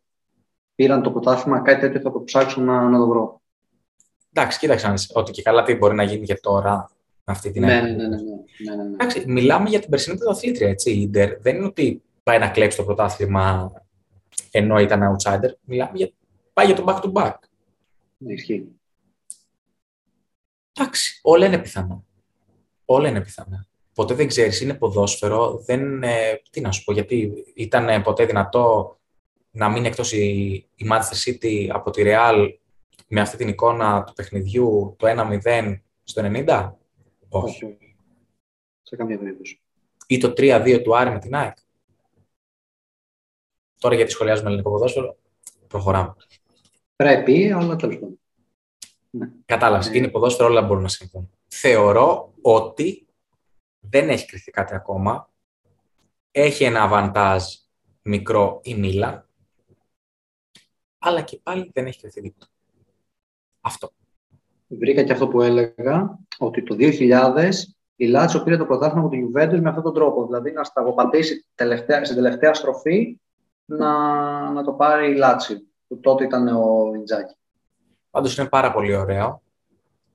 πήραν 0.76 1.02
το 1.02 1.12
πρωτάθλημα. 1.12 1.62
Κάτι 1.62 1.80
τέτοιο 1.80 2.00
θα 2.00 2.12
το 2.12 2.22
ψάξω 2.24 2.62
να, 2.62 2.90
να 2.90 2.98
το 2.98 3.08
βρω. 3.08 3.42
Εντάξει, 4.34 4.60
κοίταξε 4.60 4.88
να 4.88 4.94
δεις, 4.94 5.12
ότι 5.14 5.32
και 5.32 5.42
καλά 5.42 5.64
τι 5.64 5.76
μπορεί 5.76 5.96
να 5.96 6.04
γίνει 6.04 6.26
και 6.26 6.36
τώρα 6.36 6.90
με 6.96 7.01
αυτή 7.24 7.52
την 7.52 7.62
Ναι, 7.66 7.74
έννοια. 7.78 7.94
ναι, 7.94 8.08
ναι, 8.08 8.08
ναι, 8.08 8.16
ναι, 8.16 8.76
ναι, 8.76 8.84
ναι. 8.84 8.94
Εντάξει, 8.94 9.24
μιλάμε 9.28 9.70
για 9.70 9.80
την 9.80 9.90
περσινή 9.90 10.18
πρωταθλήτρια, 10.18 10.70
έτσι. 10.70 10.92
Η 10.92 11.02
Ιντερ 11.02 11.40
δεν 11.42 11.56
είναι 11.56 11.66
ότι 11.66 12.02
πάει 12.24 12.40
να 12.40 12.48
κλέψει 12.50 12.78
το 12.78 12.84
πρωτάθλημα 12.84 13.72
ενώ 14.52 14.80
ήταν 14.80 15.02
outsider. 15.16 15.50
Μιλάμε 15.62 15.92
για 15.94 16.12
πάει 16.54 16.66
για 16.66 16.76
το 16.76 16.84
back 16.88 17.02
to 17.02 17.12
back. 17.12 17.34
Ναι, 18.18 18.34
ισχύει. 18.34 18.68
Εντάξει, 20.80 21.20
όλα 21.22 21.46
είναι 21.46 21.58
πιθανό. 21.58 22.06
Όλα 22.86 23.08
είναι 23.10 23.22
πιθανά. 23.22 23.66
Ποτέ 23.94 24.14
δεν 24.14 24.28
ξέρεις, 24.28 24.62
είναι 24.62 24.74
ποδόσφαιρο, 24.74 25.62
δεν, 25.66 26.04
ε, 26.04 26.42
τι 26.50 26.62
να 26.62 26.72
σου 26.72 26.84
πω, 26.84 26.94
γιατί 26.94 27.34
ήταν 27.56 27.90
ε, 27.90 28.00
ποτέ 28.00 28.26
δυνατό 28.26 28.96
να 29.52 29.70
μείνει 29.70 29.88
εκτός 29.88 30.12
η, 30.12 30.44
η 30.76 30.88
Manchester 30.92 31.30
City 31.30 31.68
από 31.72 31.92
τη 31.92 32.02
Real 32.06 32.48
με 33.08 33.22
αυτή 33.22 33.38
την 33.38 33.48
εικόνα 33.48 34.04
του 34.04 34.14
παιχνιδιού 34.14 34.96
το 34.98 35.08
1-0 35.44 35.76
στο 36.04 36.22
90. 36.26 36.72
Όχι. 37.32 37.66
Όχι. 37.66 37.96
Σε 38.82 38.96
καμία 38.96 39.18
περίπτωση. 39.18 39.62
Ή 40.08 40.18
το 40.18 40.34
3-2 40.38 40.82
του 40.84 40.96
Άρη 40.96 41.10
με 41.10 41.20
την 41.20 41.36
ΑΕΚ. 41.36 41.58
Τώρα 43.78 43.96
γιατί 43.96 44.12
σχολιάζουμε 44.12 44.48
ελληνικό 44.48 44.70
ποδόσφαιρο, 44.70 45.18
προχωράμε. 45.68 46.16
Πρέπει, 46.96 47.52
αλλά 47.52 47.76
τέλος 47.76 47.96
πάντων. 47.96 48.20
Ναι. 49.10 49.32
Κατάλαβες. 49.46 49.90
Ναι. 49.90 49.98
Είναι 49.98 50.08
ποδόσφαιρο, 50.08 50.48
όλα 50.48 50.62
μπορούν 50.62 50.84
να 50.84 50.90
συμβούν. 50.90 51.32
Θεωρώ 51.48 52.34
ότι 52.42 53.08
δεν 53.80 54.10
έχει 54.10 54.26
κρυθεί 54.26 54.52
κάτι 54.52 54.76
ακόμα. 54.76 55.30
Έχει 56.32 56.64
ένα 56.64 56.82
αβαντάζ 56.82 57.44
μικρό 58.02 58.60
η 58.64 58.76
Μίλαν, 58.76 59.30
αλλά 60.98 61.22
και 61.22 61.38
πάλι 61.38 61.72
δεν 61.74 61.86
έχει 61.86 62.00
κρυθεί 62.00 62.22
δίπλα. 62.22 62.48
Αυτό. 63.62 63.94
Βρήκα 64.80 65.04
και 65.04 65.12
αυτό 65.12 65.28
που 65.28 65.42
έλεγα, 65.42 66.20
ότι 66.38 66.64
το 66.64 66.76
2000 66.80 67.50
η 67.96 68.08
Λάτσο 68.08 68.44
πήρε 68.44 68.58
το 68.58 68.66
πρωτάθλημα 68.66 69.06
από 69.06 69.10
τη 69.10 69.22
Juventus 69.24 69.60
με 69.62 69.70
αυτόν 69.70 69.84
τον 69.84 69.94
τρόπο. 69.94 70.26
Δηλαδή 70.26 70.52
να 70.52 70.64
σταγοπατήσει 70.64 71.46
τελευταία, 71.56 72.04
στην 72.04 72.16
τελευταία 72.16 72.54
στροφή 72.54 73.20
να, 73.66 73.92
να 74.52 74.64
το 74.64 74.72
πάρει 74.72 75.12
η 75.12 75.16
Λάτσι, 75.16 75.68
που 75.88 76.00
τότε 76.00 76.24
ήταν 76.24 76.48
ο 76.48 76.92
Ιντζάκη. 76.96 77.36
Πάντως 78.10 78.38
είναι 78.38 78.48
πάρα 78.48 78.72
πολύ 78.72 78.96
ωραίο. 78.96 79.42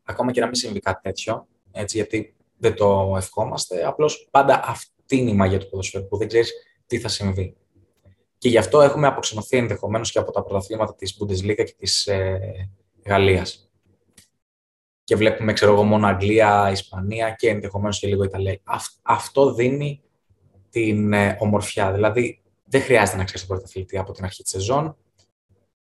Ακόμα 0.04 0.32
και 0.32 0.40
να 0.40 0.46
μην 0.46 0.54
συμβεί 0.54 0.80
κάτι 0.80 1.00
τέτοιο, 1.02 1.46
έτσι, 1.72 1.96
γιατί 1.96 2.36
δεν 2.58 2.74
το 2.74 3.14
ευχόμαστε. 3.16 3.86
Απλώς 3.86 4.28
πάντα 4.30 4.60
αυτή 4.64 5.16
είναι 5.16 5.30
η 5.30 5.34
μαγεία 5.34 5.58
του 5.58 5.68
ποδοσφαίρου, 5.68 6.08
που 6.08 6.16
δεν 6.16 6.28
ξέρεις 6.28 6.52
τι 6.86 6.98
θα 6.98 7.08
συμβεί. 7.08 7.56
Και 8.38 8.48
γι' 8.48 8.58
αυτό 8.58 8.80
έχουμε 8.80 9.06
αποξενωθεί 9.06 9.56
ενδεχομένως 9.56 10.12
και 10.12 10.18
από 10.18 10.32
τα 10.32 10.42
πρωταθλήματα 10.42 10.94
της 10.94 11.18
Bundesliga 11.20 11.64
και 11.64 11.74
της 11.78 12.06
ε, 12.06 12.40
Γαλλίας. 13.06 13.65
Και 15.06 15.16
βλέπουμε, 15.16 15.52
ξέρω 15.52 15.72
εγώ, 15.72 15.82
μόνο 15.82 16.06
Αγγλία, 16.06 16.68
Ισπανία 16.72 17.30
και 17.30 17.48
ενδεχομένως 17.48 17.98
και 17.98 18.06
λίγο 18.06 18.24
Ιταλία. 18.24 18.60
αυτό 19.02 19.54
δίνει 19.54 20.02
την 20.70 21.12
ε, 21.12 21.36
ομορφιά. 21.40 21.92
Δηλαδή, 21.92 22.42
δεν 22.64 22.80
χρειάζεται 22.80 23.16
να 23.16 23.24
ξέρεις 23.24 23.46
τον 23.46 23.56
πρωταθλητή 23.56 23.98
από 23.98 24.12
την 24.12 24.24
αρχή 24.24 24.42
της 24.42 24.50
σεζόν. 24.50 24.96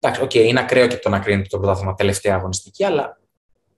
Εντάξει, 0.00 0.22
OK, 0.22 0.30
okay, 0.30 0.44
είναι 0.46 0.60
ακραίο 0.60 0.86
και 0.86 0.96
το 0.96 1.08
να 1.08 1.18
κρίνεται 1.18 1.48
το 1.48 1.58
πρωτάθλημα 1.58 1.94
τελευταία 1.94 2.34
αγωνιστική, 2.34 2.84
αλλά. 2.84 3.20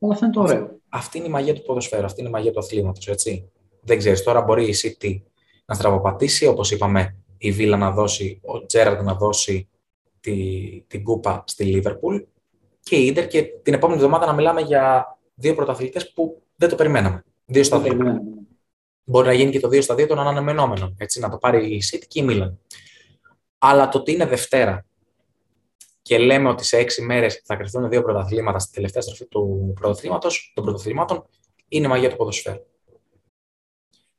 Αλλά 0.01 0.13
αυτό 0.13 0.25
είναι 0.25 0.35
το 0.35 0.41
ωραίο. 0.41 0.81
Αυτή 0.89 1.19
είναι 1.19 1.27
η 1.27 1.31
μαγεία 1.31 1.55
του 1.55 1.63
ποδοσφαίρου, 1.63 2.05
αυτή 2.05 2.21
είναι 2.21 2.29
η 2.29 2.33
μαγεία 2.33 2.53
του 2.53 2.59
αθλήματος, 2.59 3.09
έτσι. 3.09 3.51
Δεν 3.81 3.99
ξέρεις, 3.99 4.23
τώρα 4.23 4.41
μπορεί 4.41 4.69
η 4.69 4.75
City 4.83 5.23
να 5.65 5.75
στραβοπατήσει, 5.75 6.47
όπως 6.47 6.71
είπαμε, 6.71 7.17
η 7.39 7.51
Βίλα 7.53 7.77
να 7.77 7.91
δώσει, 7.91 8.41
ο 8.45 8.67
Τζέραρντ 8.67 9.03
να 9.03 9.15
δώσει 9.15 9.69
τη, 10.21 10.35
την 10.87 11.03
κούπα 11.03 11.45
στη 11.47 11.65
Λίβερπουλ 11.65 12.17
και 12.83 12.97
η 12.97 13.07
Ιντερ 13.07 13.27
και 13.27 13.43
την 13.43 13.75
επόμενη 13.75 13.99
εβδομάδα 13.99 14.27
να 14.27 14.33
μιλάμε 14.33 14.61
για 14.61 15.15
δύο 15.41 15.55
πρωταθλητές 15.55 16.13
που 16.13 16.43
δεν 16.57 16.69
το 16.69 16.75
περιμέναμε. 16.75 17.25
Δύο 17.45 17.63
στα 17.63 17.81
δύο. 17.81 17.97
Μπορεί 19.05 19.27
να 19.27 19.33
γίνει 19.33 19.51
και 19.51 19.61
το 19.61 19.69
2 19.69 19.83
στα 19.83 19.95
2 19.95 20.07
των 20.07 20.19
αναμενόμενων. 20.19 20.97
Έτσι, 20.99 21.21
να 21.21 21.29
το 21.29 21.37
πάρει 21.37 21.75
η 21.75 21.83
City 21.91 22.05
και 22.09 22.21
η 22.21 22.23
Μίλαν. 22.23 22.59
Αλλά 23.59 23.89
το 23.89 23.99
ότι 23.99 24.13
είναι 24.13 24.27
Δευτέρα 24.27 24.87
και 26.03 26.19
λέμε 26.19 26.49
ότι 26.49 26.65
σε 26.65 26.77
έξι 26.77 27.03
μέρες 27.03 27.43
θα 27.45 27.57
κρυφθούν 27.57 27.89
δύο 27.89 28.03
πρωταθλήματα 28.03 28.59
στη 28.59 28.73
τελευταία 28.73 29.03
στροφή 29.03 29.27
του 29.27 29.73
πρωταθλήματος, 29.81 30.53
των 30.55 30.65
πρωταθλημάτων, 30.65 31.27
είναι 31.69 31.89
μαγεία 31.89 32.11
του 32.11 32.17
ποδοσφαίρου. 32.17 32.67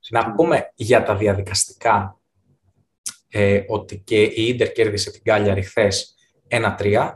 Να 0.09 0.33
πούμε 0.33 0.71
για 0.75 1.03
τα 1.03 1.15
διαδικαστικά 1.15 2.19
ε, 3.29 3.63
ότι 3.67 3.97
και 3.97 4.21
η 4.23 4.47
Ίντερ 4.47 4.71
κέρδισε 4.71 5.11
την 5.11 5.23
Κάλιαρη 5.23 5.61
χθες 5.61 6.15
1-3. 6.47 7.11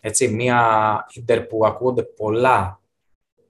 Έτσι, 0.00 0.28
μια 0.28 1.06
Ίντερ 1.12 1.42
που 1.42 1.66
ακούγονται 1.66 2.02
πολλά 2.02 2.80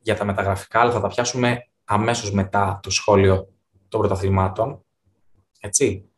για 0.05 0.17
τα 0.17 0.25
μεταγραφικά, 0.25 0.81
αλλά 0.81 0.93
θα 0.93 1.01
τα 1.01 1.09
πιάσουμε 1.09 1.69
αμέσως 1.85 2.33
μετά 2.33 2.81
το 2.83 2.90
σχόλιο 2.90 3.49
των 3.88 4.01
πρωταθλημάτων. 4.01 4.85
Έτσι. 5.61 6.09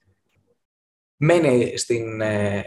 Μένει 1.17 1.77
στην, 1.77 2.21
ε, 2.21 2.65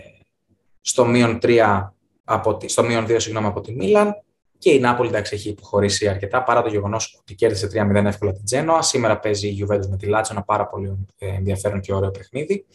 στο 0.82 1.06
μείον 1.06 1.40
3 1.42 1.94
από 2.24 2.58
τη, 2.58 2.68
στο 2.68 2.84
μείον 2.84 3.06
2 3.06 3.16
συγγνώμη, 3.20 3.48
από 3.48 3.62
τη 3.62 3.74
Μίλαν 3.74 4.24
και 4.58 4.72
η 4.72 4.80
Νάπολη 4.80 5.10
εντάξει, 5.10 5.36
έχει 5.36 5.50
υποχωρήσει 5.50 6.08
αρκετά 6.08 6.44
παρά 6.44 6.62
το 6.62 6.70
γεγονός 6.70 7.18
ότι 7.20 7.36
κέρδισε 7.36 7.68
3-0 7.74 8.06
εύκολα 8.06 8.32
την 8.32 8.44
Τζένοα. 8.46 8.82
Σήμερα 8.82 9.20
παίζει 9.20 9.48
η 9.48 9.66
Juventus 9.66 9.88
με 9.88 9.98
τη 9.98 10.06
Λάτσο, 10.06 10.34
ένα 10.34 10.44
πάρα 10.44 10.68
πολύ 10.68 11.08
ε, 11.18 11.28
ενδιαφέρον 11.28 11.82
και 11.82 11.94
ωραίο 11.94 12.12
παιχνίδι. 12.12 12.66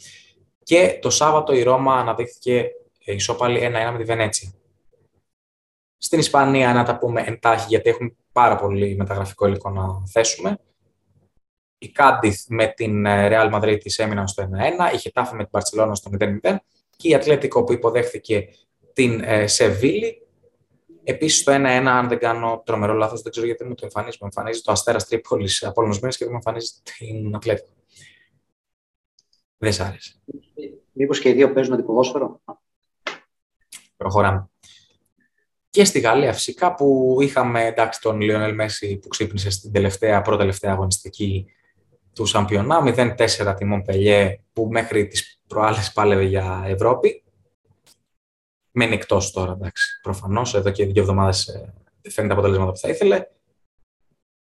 Και 0.63 0.99
το 1.03 1.11
Σάββατο 1.11 1.53
η 1.53 1.63
Ρώμα 1.63 1.95
αναδείχθηκε 1.95 2.71
ισόπαλη 3.05 3.61
1-1 3.63 3.91
με 3.93 3.99
τη 3.99 4.05
Βενέτσια. 4.05 4.53
Στην 5.99 6.19
Ισπανία, 6.19 6.73
να 6.73 6.85
τα 6.85 6.99
πούμε 6.99 7.23
εντάχει, 7.27 7.67
γιατί 7.69 7.89
έχουμε 7.91 8.15
πάρα 8.35 8.57
πολύ 8.57 8.97
μεταγραφικό 8.97 9.47
υλικό 9.47 9.71
να 9.71 10.07
θέσουμε. 10.07 10.59
Η 11.79 11.89
Κάντιθ 11.89 12.45
με 12.49 12.67
την 12.67 13.07
ε, 13.07 13.29
Real 13.31 13.55
Madrid 13.55 13.79
της 13.81 13.99
έμειναν 13.99 14.29
στο 14.29 14.49
1-1, 14.91 14.95
η 14.95 14.99
Χετάφη 14.99 15.35
με 15.35 15.43
την 15.43 15.51
Παρσελόνα 15.51 15.95
στο 15.95 16.11
0-0 16.21 16.57
και 16.97 17.09
η 17.09 17.15
Ατλέτικο 17.15 17.65
που 17.65 17.73
υποδέχθηκε 17.73 18.49
την 18.93 19.21
ε, 19.25 19.47
Σεβίλη. 19.47 20.27
Επίσης 21.05 21.43
το 21.43 21.53
1-1, 21.53 21.57
αν 21.87 22.09
δεν 22.09 22.19
κάνω 22.19 22.63
τρομερό 22.65 22.93
λάθος, 22.93 23.23
δεν 23.23 23.31
ξέρω 23.31 23.47
γιατί 23.47 23.65
μου 23.65 23.75
το 23.75 23.85
εμφανίζει. 23.85 24.17
Μου 24.21 24.29
εμφανίζει 24.35 24.61
το 24.61 24.73
Αστέρα 24.73 24.99
Τρίπολης 24.99 25.65
από 25.65 25.83
όλους 25.83 25.99
και 25.99 26.09
δεν 26.19 26.29
μου 26.29 26.35
εμφανίζει 26.35 26.73
την 26.83 27.35
Ατλέτικο. 27.35 27.69
Δεν 29.57 29.73
σ' 29.73 29.81
άρεσε. 29.81 30.15
Μήπως 30.93 31.21
και 31.21 31.29
οι 31.29 31.33
δύο 31.33 31.53
παίζουν 31.53 31.75
αντιποδόσφαιρο. 31.75 32.41
Προχωράμε. 33.97 34.49
Και 35.75 35.85
στη 35.85 36.01
Γαλλία 36.01 36.33
φυσικά 36.33 36.75
που 36.75 37.17
είχαμε 37.21 37.67
εντάξει, 37.67 38.01
τον 38.01 38.21
Λιονέλ 38.21 38.55
Μέση 38.55 38.97
που 38.97 39.09
ξύπνησε 39.09 39.51
στην 39.51 39.73
τελευταία, 39.73 40.23
πρώτη-τελευταία 40.23 40.73
αγωνιστική 40.73 41.47
του 42.13 42.27
Σαμπιονά, 42.27 42.83
0-4 42.85 43.55
τη 43.57 43.65
Μομπελιέ 43.65 44.41
που 44.53 44.69
μέχρι 44.71 45.07
τις 45.07 45.41
προάλλες 45.47 45.93
πάλευε 45.93 46.23
για 46.23 46.65
Ευρώπη. 46.67 47.25
Μένει 48.71 48.95
εκτός 48.95 49.31
τώρα, 49.31 49.53
εντάξει. 49.53 50.01
Προφανώς, 50.03 50.55
εδώ 50.55 50.71
και 50.71 50.87
δύο 50.87 51.03
εβδομάδες 51.03 51.45
δεν 52.03 52.13
φαίνεται 52.13 52.33
αποτελέσματα 52.33 52.71
που 52.71 52.79
θα 52.79 52.89
ήθελε. 52.89 53.27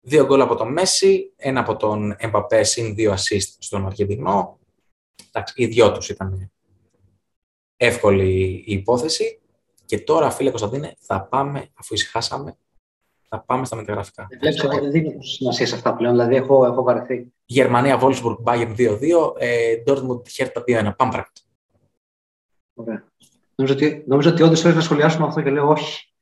Δύο 0.01 0.27
γκολ 0.27 0.41
από 0.41 0.55
τον 0.55 0.73
Μέση, 0.73 1.33
ένα 1.37 1.61
από 1.61 1.77
τον 1.77 2.15
Εμπαπέ, 2.19 2.63
συν 2.63 2.95
δύο 2.95 3.13
assist 3.13 3.55
στον 3.59 3.87
Αργεντινό. 3.87 4.59
Εντάξει, 5.29 5.55
οι 5.57 5.67
δυο 5.67 5.93
τους 5.93 6.09
ήταν 6.09 6.51
εύκολη 7.77 8.65
η 8.67 8.73
υπόθεση. 8.73 9.41
Και 9.91 10.01
τώρα, 10.01 10.31
φίλε 10.31 10.51
Κωνσταντίνε, 10.51 10.95
θα 10.99 11.23
πάμε, 11.23 11.69
αφού 11.75 11.95
ησυχάσαμε, 11.95 12.57
θα 13.29 13.41
πάμε 13.41 13.65
στα 13.65 13.77
μεταγραφικά. 13.77 14.29
Βλέπεις, 14.41 14.63
εγώ 14.63 14.81
δεν 14.81 14.91
δίνω 14.91 15.23
σημασία 15.23 15.67
σε 15.67 15.75
αυτά 15.75 15.95
πλέον, 15.95 16.13
δηλαδή 16.13 16.35
έχω, 16.35 16.67
έχω 16.67 16.83
βαρεθεί. 16.83 17.33
Γερμανία, 17.45 18.01
Wolfsburg, 18.03 18.37
Bayern 18.45 18.75
2-2, 18.77 19.35
ε, 19.39 19.75
Dortmund, 19.87 20.23
Hertha 20.37 20.63
2-1. 20.65 20.97
Πάμε 20.97 20.97
πράγμα. 20.97 21.27
Ωραία. 22.75 23.05
Νομίζω 23.55 23.75
ότι, 23.75 24.05
νομίζω 24.07 24.31
ότι 24.31 24.43
όντως 24.43 24.61
θέλεις 24.61 24.77
να 24.77 24.83
σχολιάσουμε 24.83 25.27
αυτό 25.27 25.43
και 25.43 25.51
λέω 25.51 25.69
όχι. 25.69 26.13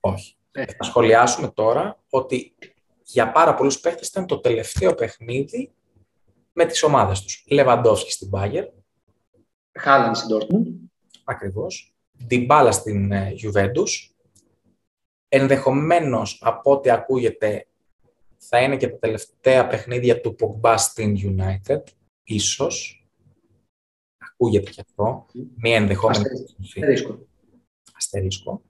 Όχι. 0.00 0.36
Ε. 0.52 0.64
Θα 0.64 0.84
σχολιάσουμε 0.84 1.48
τώρα 1.48 1.98
ότι 2.10 2.54
για 3.02 3.32
πάρα 3.32 3.54
πολλούς 3.54 3.80
παίχτες 3.80 4.08
ήταν 4.08 4.26
το 4.26 4.38
τελευταίο 4.38 4.94
παιχνίδι 4.94 5.72
με 6.52 6.64
τις 6.64 6.82
ομάδες 6.82 7.22
τους. 7.22 7.44
Λεβαντόφσκι 7.48 8.12
στην 8.12 8.30
Bayern. 8.32 8.68
Χάλαν 9.78 10.14
στην 10.14 10.36
Dortmund. 10.36 10.88
Ακριβώς 11.24 11.92
την 12.26 12.44
μπάλα 12.44 12.72
στην 12.72 13.12
ε, 13.12 13.34
Juventus. 13.42 14.10
Ενδεχομένως, 15.28 16.38
από 16.42 16.72
ό,τι 16.72 16.90
ακούγεται, 16.90 17.66
θα 18.36 18.62
είναι 18.62 18.76
και 18.76 18.88
τα 18.88 18.98
τελευταία 18.98 19.66
παιχνίδια 19.66 20.20
του 20.20 20.36
Pogba 20.40 20.74
στην 20.78 21.16
United. 21.16 21.82
Ίσως. 22.24 23.06
Ακούγεται 24.18 24.70
και 24.70 24.80
αυτό. 24.80 25.26
Μία 25.56 25.76
ενδεχόμενη... 25.76 26.24
Αστερίσκο. 26.60 27.26
Αστερίσκο. 27.92 28.62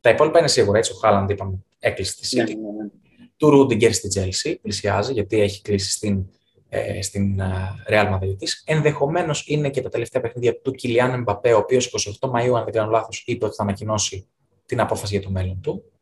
Τα 0.00 0.10
υπόλοιπα 0.10 0.38
είναι 0.38 0.48
σίγουρα. 0.48 0.78
Έτσι, 0.78 0.92
ο 0.92 0.94
Χάλαντ, 0.94 1.30
είπαμε, 1.30 1.64
έκλεισε 1.78 2.16
τη 2.20 2.28
City. 2.30 2.46
Ναι, 2.46 2.54
ναι, 2.54 2.82
ναι. 2.82 2.88
Του 3.36 3.50
Ρούντιγκερ 3.50 3.92
στη 3.92 4.08
Chelsea, 4.14 4.54
πλησιάζει, 4.62 5.12
γιατί 5.12 5.40
έχει 5.40 5.62
κλείσει 5.62 5.90
στην 5.90 6.26
ε, 6.74 7.02
στην 7.02 7.40
ε, 7.40 7.74
Real 7.88 8.14
Madrid 8.14 8.38
της. 8.38 8.62
Ενδεχομένως 8.66 9.46
είναι 9.46 9.70
και 9.70 9.82
τα 9.82 9.88
τελευταία 9.88 10.22
παιχνίδια 10.22 10.60
του 10.60 10.72
Κιλιάν 10.72 11.12
Εμπαπέ, 11.12 11.52
ο 11.52 11.58
οποίος 11.58 12.18
28 12.20 12.30
Μαΐου, 12.30 12.54
αν 12.56 12.64
δεν 12.64 12.72
κάνω 12.72 12.90
λάθος, 12.90 13.22
είπε 13.26 13.44
ότι 13.44 13.54
θα 13.54 13.62
ανακοινώσει 13.62 14.28
την 14.66 14.80
απόφαση 14.80 15.16
για 15.16 15.24
το 15.24 15.30
μέλλον 15.30 15.60
του. 15.60 15.92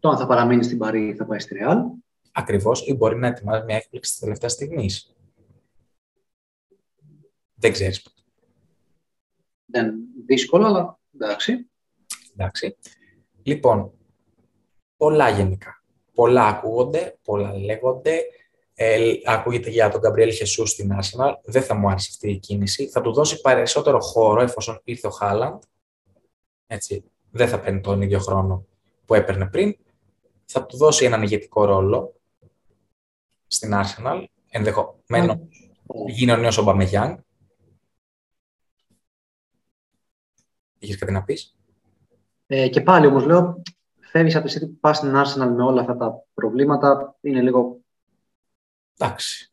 Το 0.00 0.08
αν 0.08 0.16
θα 0.16 0.26
παραμείνει 0.26 0.62
στην 0.62 0.78
Παρή 0.78 1.14
θα 1.14 1.26
πάει 1.26 1.38
στη 1.38 1.56
Real. 1.60 1.76
Ακριβώς, 2.32 2.86
ή 2.86 2.94
μπορεί 2.94 3.16
να 3.16 3.26
ετοιμάζει 3.26 3.64
μια 3.64 3.76
έκπληξη 3.76 4.10
της 4.10 4.20
τελευταίας 4.20 4.52
στιγμής. 4.52 5.16
Δεν 7.54 7.72
ξέρεις 7.72 8.02
ποτέ. 8.02 8.22
Δεν 9.66 9.94
δύσκολο, 10.26 10.66
αλλά 10.66 10.98
εντάξει. 11.14 11.70
Εντάξει. 12.32 12.76
Λοιπόν, 13.42 13.92
πολλά 14.96 15.28
γενικά. 15.28 15.82
Πολλά 16.14 16.46
ακούγονται, 16.46 17.18
πολλά 17.22 17.58
λέγονται. 17.58 18.22
Ε, 18.80 19.12
ακούγεται 19.24 19.70
για 19.70 19.88
τον 19.90 20.00
Γκαμπριέλ 20.00 20.32
Χεσούς 20.32 20.70
στην 20.70 20.90
Arsenal. 21.00 21.32
Δεν 21.44 21.62
θα 21.62 21.74
μου 21.74 21.88
άρεσε 21.88 22.08
αυτή 22.10 22.30
η 22.30 22.38
κίνηση. 22.38 22.88
Θα 22.88 23.00
του 23.00 23.12
δώσει 23.12 23.40
περισσότερο 23.40 24.00
χώρο 24.00 24.40
εφόσον 24.40 24.80
ήρθε 24.84 25.06
ο 25.06 25.10
Χάλαντ. 25.10 25.62
Έτσι, 26.66 27.04
δεν 27.30 27.48
θα 27.48 27.60
παίρνει 27.60 27.80
τον 27.80 28.02
ίδιο 28.02 28.18
χρόνο 28.18 28.66
που 29.06 29.14
έπαιρνε 29.14 29.46
πριν. 29.46 29.76
Θα 30.44 30.66
του 30.66 30.76
δώσει 30.76 31.04
έναν 31.04 31.22
ηγετικό 31.22 31.64
ρόλο 31.64 32.14
στην 33.46 33.72
Arsenal. 33.74 34.24
Ενδεχομένως 34.48 35.48
γίνει 36.06 36.32
ο 36.32 36.36
νέος 36.36 36.58
Ομπαμεγιάνγκ. 36.58 37.18
Είχες 40.78 40.98
κάτι 40.98 41.12
να 41.12 41.22
πεις; 41.22 41.56
Ε, 42.46 42.68
και 42.68 42.80
πάλι 42.80 43.06
όμως 43.06 43.24
λέω, 43.24 43.62
φεύγει 44.00 44.36
από 44.36 44.44
τη 44.44 44.50
στιγμή 44.50 44.72
που 44.72 44.80
πας 44.80 44.96
στην 44.96 45.12
Arsenal 45.14 45.52
με 45.56 45.62
όλα 45.62 45.80
αυτά 45.80 45.96
τα 45.96 46.24
προβλήματα. 46.34 47.16
Είναι 47.20 47.42
λίγο 47.42 47.77
Εντάξει. 48.98 49.50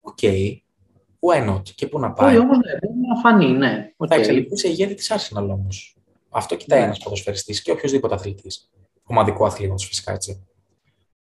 OK, 0.00 0.18
okay, 0.22 0.56
why 1.20 1.48
not, 1.48 1.62
και 1.62 1.86
πού 1.86 1.98
να 1.98 2.12
πάει. 2.12 2.36
Όχι, 2.36 2.44
όμως 2.44 2.56
ναι, 2.56 2.78
μπορεί 2.82 2.98
να 3.08 3.20
φανεί, 3.20 3.52
ναι. 3.52 3.92
Okay. 3.96 4.06
Θα 4.08 4.14
εξελιχθείς 4.14 4.60
σε 4.60 4.68
ηγέτη 4.68 4.94
της 4.94 5.12
Arsenal 5.12 5.48
όμως. 5.48 5.96
Αυτό 6.30 6.56
κοιτάει 6.56 6.78
ναι. 6.78 6.84
ένας 6.84 6.98
ποδοσφαιριστής 6.98 7.62
και 7.62 7.70
οποιοδήποτε 7.70 8.14
αθλητής. 8.14 8.70
Ομαδικό 9.02 9.44
αθλήματος 9.44 9.86
φυσικά 9.86 10.12
έτσι. 10.12 10.46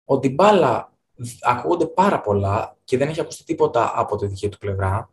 Ο 0.04 0.18
Ντιμπάλα 0.18 0.92
ακούγονται 1.40 1.86
πάρα 1.86 2.20
πολλά 2.20 2.76
και 2.84 2.96
δεν 2.96 3.08
έχει 3.08 3.20
ακουστεί 3.20 3.44
τίποτα 3.44 3.92
από 3.94 4.16
τη 4.16 4.26
δική 4.26 4.48
του 4.48 4.58
πλευρά. 4.58 5.10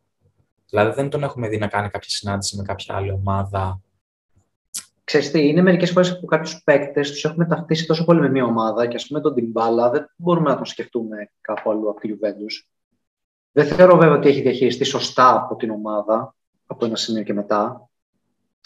Δηλαδή 0.69 0.93
δεν 0.93 1.09
τον 1.09 1.23
έχουμε 1.23 1.47
δει 1.47 1.57
να 1.57 1.67
κάνει 1.67 1.89
κάποια 1.89 2.09
συνάντηση 2.09 2.55
με 2.55 2.63
κάποια 2.63 2.95
άλλη 2.95 3.11
ομάδα. 3.11 3.81
Ξέρεις 5.11 5.31
τι, 5.31 5.47
είναι 5.47 5.61
μερικές 5.61 5.91
φορές 5.91 6.19
που 6.19 6.25
κάποιους 6.25 6.63
παίκτες 6.63 7.11
τους 7.11 7.23
έχουμε 7.23 7.45
ταυτίσει 7.45 7.85
τόσο 7.85 8.03
πολύ 8.03 8.19
με 8.19 8.29
μια 8.29 8.43
ομάδα 8.43 8.87
και 8.87 8.95
ας 8.95 9.07
πούμε 9.07 9.21
τον 9.21 9.33
Τιμπάλα 9.33 9.89
δεν 9.89 10.09
μπορούμε 10.15 10.49
να 10.49 10.55
τον 10.55 10.65
σκεφτούμε 10.65 11.29
κάπου 11.41 11.71
αλλού 11.71 11.89
από 11.89 11.99
τη 11.99 12.09
Juventus. 12.13 12.67
Δεν 13.51 13.65
θεωρώ 13.65 13.97
βέβαια 13.97 14.17
ότι 14.17 14.29
έχει 14.29 14.41
διαχειριστεί 14.41 14.83
σωστά 14.83 15.35
από 15.35 15.55
την 15.55 15.69
ομάδα 15.69 16.35
από 16.65 16.85
ένα 16.85 16.95
σημείο 16.95 17.23
και 17.23 17.33
μετά. 17.33 17.89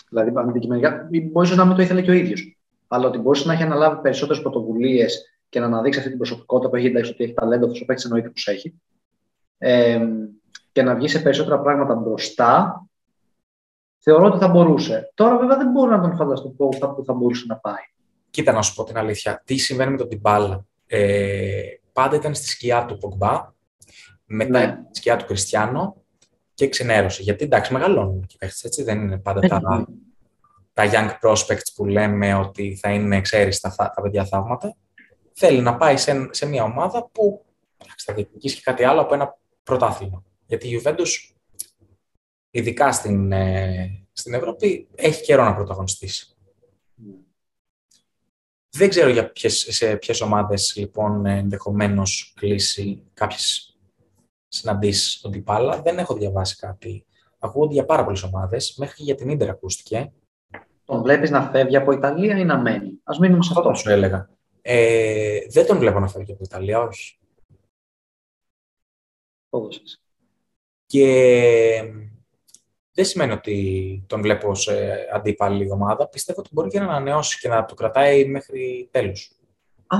Δηλαδή, 0.09 0.31
αντικειμενικά, 0.35 1.09
μπορεί 1.31 1.55
να 1.55 1.65
μην 1.65 1.75
το 1.75 1.81
ήθελε 1.81 2.01
και 2.01 2.11
ο 2.11 2.13
ίδιος. 2.13 2.57
Αλλά 2.87 3.07
ότι 3.07 3.17
μπορείς 3.17 3.45
να 3.45 3.53
έχει 3.53 3.63
αναλάβει 3.63 4.01
περισσότερες 4.01 4.41
πρωτοβουλίες 4.41 5.39
και 5.49 5.59
να 5.59 5.65
αναδείξει 5.65 5.97
αυτή 5.97 6.09
την 6.09 6.19
προσωπικότητα 6.19 6.69
που 6.69 6.75
έχει 6.75 6.87
εντάξει 6.87 7.11
ότι 7.11 7.23
έχει 7.23 7.33
ταλέντο, 7.33 7.65
αυτός 7.65 7.81
ο 7.81 7.85
παίκτης 7.85 8.05
εννοείται 8.05 8.29
πως 8.29 8.47
έχει. 8.47 8.81
Ε, 9.57 10.07
και 10.71 10.81
να 10.81 10.95
βγει 10.95 11.07
σε 11.07 11.19
περισσότερα 11.19 11.59
πράγματα 11.59 11.95
μπροστά, 11.95 12.85
θεωρώ 13.99 14.25
ότι 14.25 14.37
θα 14.37 14.47
μπορούσε. 14.47 15.11
Τώρα, 15.13 15.37
βέβαια, 15.37 15.57
δεν 15.57 15.71
μπορώ 15.71 15.91
να 15.91 16.01
τον 16.01 16.15
φανταστώ 16.15 16.47
που 16.49 16.69
θα, 16.79 16.93
που 16.93 17.03
θα 17.03 17.13
μπορούσε 17.13 17.45
να 17.47 17.57
πάει. 17.57 17.83
Κοίτα, 18.29 18.51
να 18.51 18.61
σου 18.61 18.73
πω 18.75 18.83
την 18.83 18.97
αλήθεια. 18.97 19.41
Τι 19.45 19.57
συμβαίνει 19.57 19.91
με 19.91 19.97
τον 19.97 20.09
Τιμπάλα. 20.09 20.65
Ε, 20.87 21.61
πάντα 21.93 22.15
ήταν 22.15 22.35
στη 22.35 22.47
σκιά 22.47 22.85
του 22.85 22.97
Πογκμπά, 22.97 23.53
μετά 24.25 24.59
ναι. 24.59 24.77
στη 24.85 24.97
σκιά 24.97 25.15
του 25.15 25.25
Κριστιανό 25.25 25.95
και 26.53 26.69
ξενέρωσε. 26.69 27.21
Γιατί 27.21 27.43
εντάξει, 27.43 27.73
μεγαλώνουν 27.73 28.25
και 28.25 28.35
παίχτες 28.39 28.63
έτσι. 28.63 28.83
Δεν 28.83 29.01
είναι 29.01 29.17
πάντα 29.17 29.39
τα, 29.39 29.59
ναι. 29.59 29.85
τα 30.73 30.89
young 30.91 31.27
prospects 31.27 31.71
που 31.75 31.85
λέμε 31.85 32.33
ότι 32.33 32.77
θα 32.81 32.91
είναι, 32.91 33.21
ξέρεις, 33.21 33.59
τα, 33.59 33.75
τα 33.75 34.01
παιδιά 34.01 34.25
θαύματα. 34.25 34.75
Θέλει 35.33 35.61
να 35.61 35.77
πάει 35.77 35.97
σε, 35.97 36.27
σε 36.31 36.45
μια 36.45 36.63
ομάδα 36.63 37.09
που 37.11 37.45
θα 37.97 38.13
διεκδικήσει 38.13 38.55
και 38.55 38.61
κάτι 38.63 38.83
άλλο 38.83 39.01
από 39.01 39.13
ένα 39.13 39.37
πρωτάθλημα. 39.63 40.23
Γιατί 40.45 40.67
η 40.67 40.81
Juventus, 40.83 41.34
ειδικά 42.55 42.91
στην, 42.91 43.31
ε, 43.31 44.05
στην 44.11 44.33
Ευρώπη, 44.33 44.87
έχει 44.95 45.23
καιρό 45.23 45.43
να 45.43 45.55
πρωταγωνιστήσει. 45.55 46.35
Δεν 48.69 48.89
ξέρω 48.89 49.09
για 49.09 49.31
ποιες, 49.31 49.67
σε 49.69 49.95
ποιες 49.95 50.21
ομάδες 50.21 50.73
λοιπόν 50.75 51.25
ενδεχομένως 51.25 52.33
κλείσει 52.35 53.03
κάποιες 53.13 53.77
συναντήσεις 54.47 55.11
στον 55.13 55.31
Τιπάλα. 55.31 55.81
Δεν 55.81 55.97
έχω 55.97 56.13
διαβάσει 56.13 56.55
κάτι. 56.55 57.05
Ακούγονται 57.39 57.73
για 57.73 57.85
πάρα 57.85 58.03
πολλές 58.03 58.23
ομάδες. 58.23 58.75
Μέχρι 58.77 58.95
και 58.95 59.03
για 59.03 59.15
την 59.15 59.29
Ίντερ 59.29 59.49
ακούστηκε. 59.49 60.11
Τον 60.85 61.01
βλέπεις 61.01 61.29
να 61.29 61.41
φεύγει 61.41 61.77
από 61.77 61.91
Ιταλία 61.91 62.37
ή 62.37 62.45
να 62.45 62.57
μένει; 62.57 62.99
Ας 63.03 63.19
μείνουμε 63.19 63.43
σε 63.43 63.49
αυτό. 63.55 63.69
Αυτό 63.69 63.81
σου 63.81 63.89
έλεγα. 63.89 64.29
Ε, 64.61 65.39
δεν 65.49 65.65
τον 65.65 65.77
βλέπω 65.77 65.99
να 65.99 66.07
φεύγει 66.07 66.31
από 66.31 66.43
Ιταλία, 66.43 66.79
όχι. 66.79 67.17
Και 70.85 71.93
δεν 72.95 73.05
σημαίνει 73.05 73.31
ότι 73.31 74.03
τον 74.07 74.21
βλέπω 74.21 74.55
σε 74.55 74.73
αντίπαλη 75.13 75.71
ομάδα. 75.71 76.07
Πιστεύω 76.07 76.39
ότι 76.39 76.49
μπορεί 76.51 76.69
και 76.69 76.79
να 76.79 76.85
ανανεώσει 76.85 77.39
και 77.39 77.47
να 77.47 77.65
το 77.65 77.73
κρατάει 77.73 78.25
μέχρι 78.25 78.87
τέλους. 78.91 79.31
Α, 79.87 79.97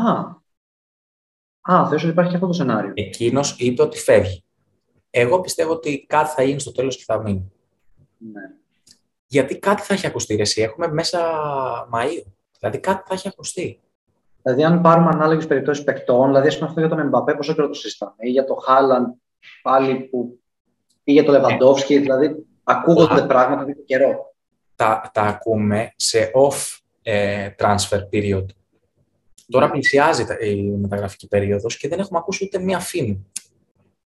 Α 1.62 1.88
θες 1.90 2.02
ότι 2.02 2.12
υπάρχει 2.12 2.30
και 2.30 2.36
αυτό 2.36 2.48
το 2.48 2.54
σενάριο. 2.54 2.92
Εκείνος 2.96 3.56
είπε 3.60 3.82
ότι 3.82 3.98
φεύγει. 3.98 4.44
Εγώ 5.10 5.42
πιστεύω 5.42 5.72
ότι 5.72 6.06
κάτι 6.06 6.30
θα 6.30 6.44
γίνει 6.44 6.60
στο 6.60 6.72
τέλος 6.72 6.98
και 6.98 7.04
θα 7.06 7.22
μείνει. 7.22 7.52
Ναι. 8.18 8.42
Γιατί 9.28 9.60
κάτι 9.60 9.82
θα 9.82 9.94
έχει 9.94 10.08
ακουστεί, 10.08 10.36
εσύ. 10.40 10.62
Έχουμε 10.62 10.88
μέσα 10.88 11.20
Μαΐου. 11.94 12.24
Δηλαδή 12.60 12.80
κάτι 12.80 13.04
θα 13.08 13.14
έχει 13.14 13.28
ακουστεί. 13.28 13.80
Δηλαδή, 14.42 14.64
αν 14.64 14.82
πάρουμε 14.82 15.10
ανάλογες 15.14 15.48
περιπτώσεις 15.48 15.84
παικτών, 15.84 16.28
δηλαδή, 16.28 16.48
ας 16.48 16.56
πούμε 16.56 16.68
αυτό 16.68 16.80
για 16.80 16.90
τον 16.90 17.00
Εμπαπέ, 17.00 17.34
πόσο 17.34 17.54
καιρό 17.54 17.68
το 17.68 17.74
συζητάμε, 17.74 18.16
ή 18.18 18.30
για 18.30 18.46
τον 18.46 18.58
Χάλαν, 18.62 19.22
πάλι 19.62 19.96
που. 19.96 20.40
ή 21.04 21.12
για 21.12 21.24
τον 21.24 21.34
Λεβαντόφσκι, 21.34 22.00
δηλαδή, 22.00 22.46
ακούγονται 22.66 23.26
πράγματα 23.26 23.66
τέτοιο 23.66 23.84
καιρό. 23.84 24.34
Τα, 24.76 25.10
τα 25.14 25.22
ακούμε 25.22 25.94
σε 25.96 26.32
off 26.36 26.80
ε, 27.02 27.50
transfer 27.60 28.00
period. 28.12 28.46
Τώρα 29.48 29.72
πλησιάζει 29.72 30.26
η 30.42 30.62
μεταγραφική 30.62 31.28
περίοδος 31.28 31.78
και 31.78 31.88
δεν 31.88 32.00
έχουμε 32.00 32.20
ακούσει 32.20 32.44
ούτε 32.46 32.60
μία 32.60 32.80
φήμη. 32.80 33.26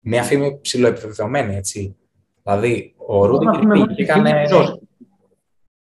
Μία 0.00 0.22
φήμη 0.22 0.58
ψηλοεπιβεβαιωμένη, 0.60 1.56
έτσι. 1.56 1.96
Δηλαδή, 2.42 2.94
ο 2.96 3.26
Ρούντιγκερ 3.26 3.66
πήγε 3.66 3.94
και 3.94 4.02
έκανε 4.02 4.46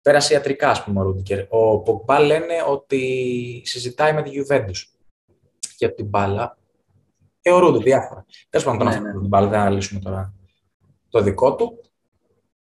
πέρασε 0.02 0.34
ιατρικά, 0.34 0.70
ας 0.70 0.84
πούμε, 0.84 1.00
ο 1.00 1.02
Ρούντικερ. 1.02 1.46
Ο 1.48 1.78
Πογμπά 1.78 2.20
λένε 2.20 2.54
ότι 2.68 3.62
συζητάει 3.64 4.12
με 4.12 4.22
τη 4.22 4.30
Juventus 4.34 4.98
για 5.76 5.94
την 5.94 6.06
μπάλα. 6.06 6.58
Και 7.40 7.50
ο 7.50 7.58
Ρούντι, 7.58 7.82
διάφορα. 7.82 8.26
Τέλος 8.48 8.66
πάντων, 8.66 8.86
ναι, 8.86 8.98
ναι. 8.98 9.18
την 9.18 9.28
μπάλα, 9.28 9.48
δεν 9.48 9.60
αναλύσουμε 9.60 10.00
τώρα 10.00 10.34
το 11.08 11.20
δικό 11.22 11.54
του. 11.54 11.80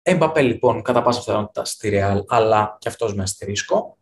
Έμπαπε 0.09 0.41
λοιπόν 0.41 0.81
κατά 0.81 1.01
πάσα 1.01 1.19
πιθανότητα 1.19 1.65
στη 1.65 1.89
Real, 1.93 2.23
αλλά 2.27 2.77
και 2.79 2.89
αυτός 2.89 3.13
με 3.13 3.23
αστερίσκο. 3.23 3.97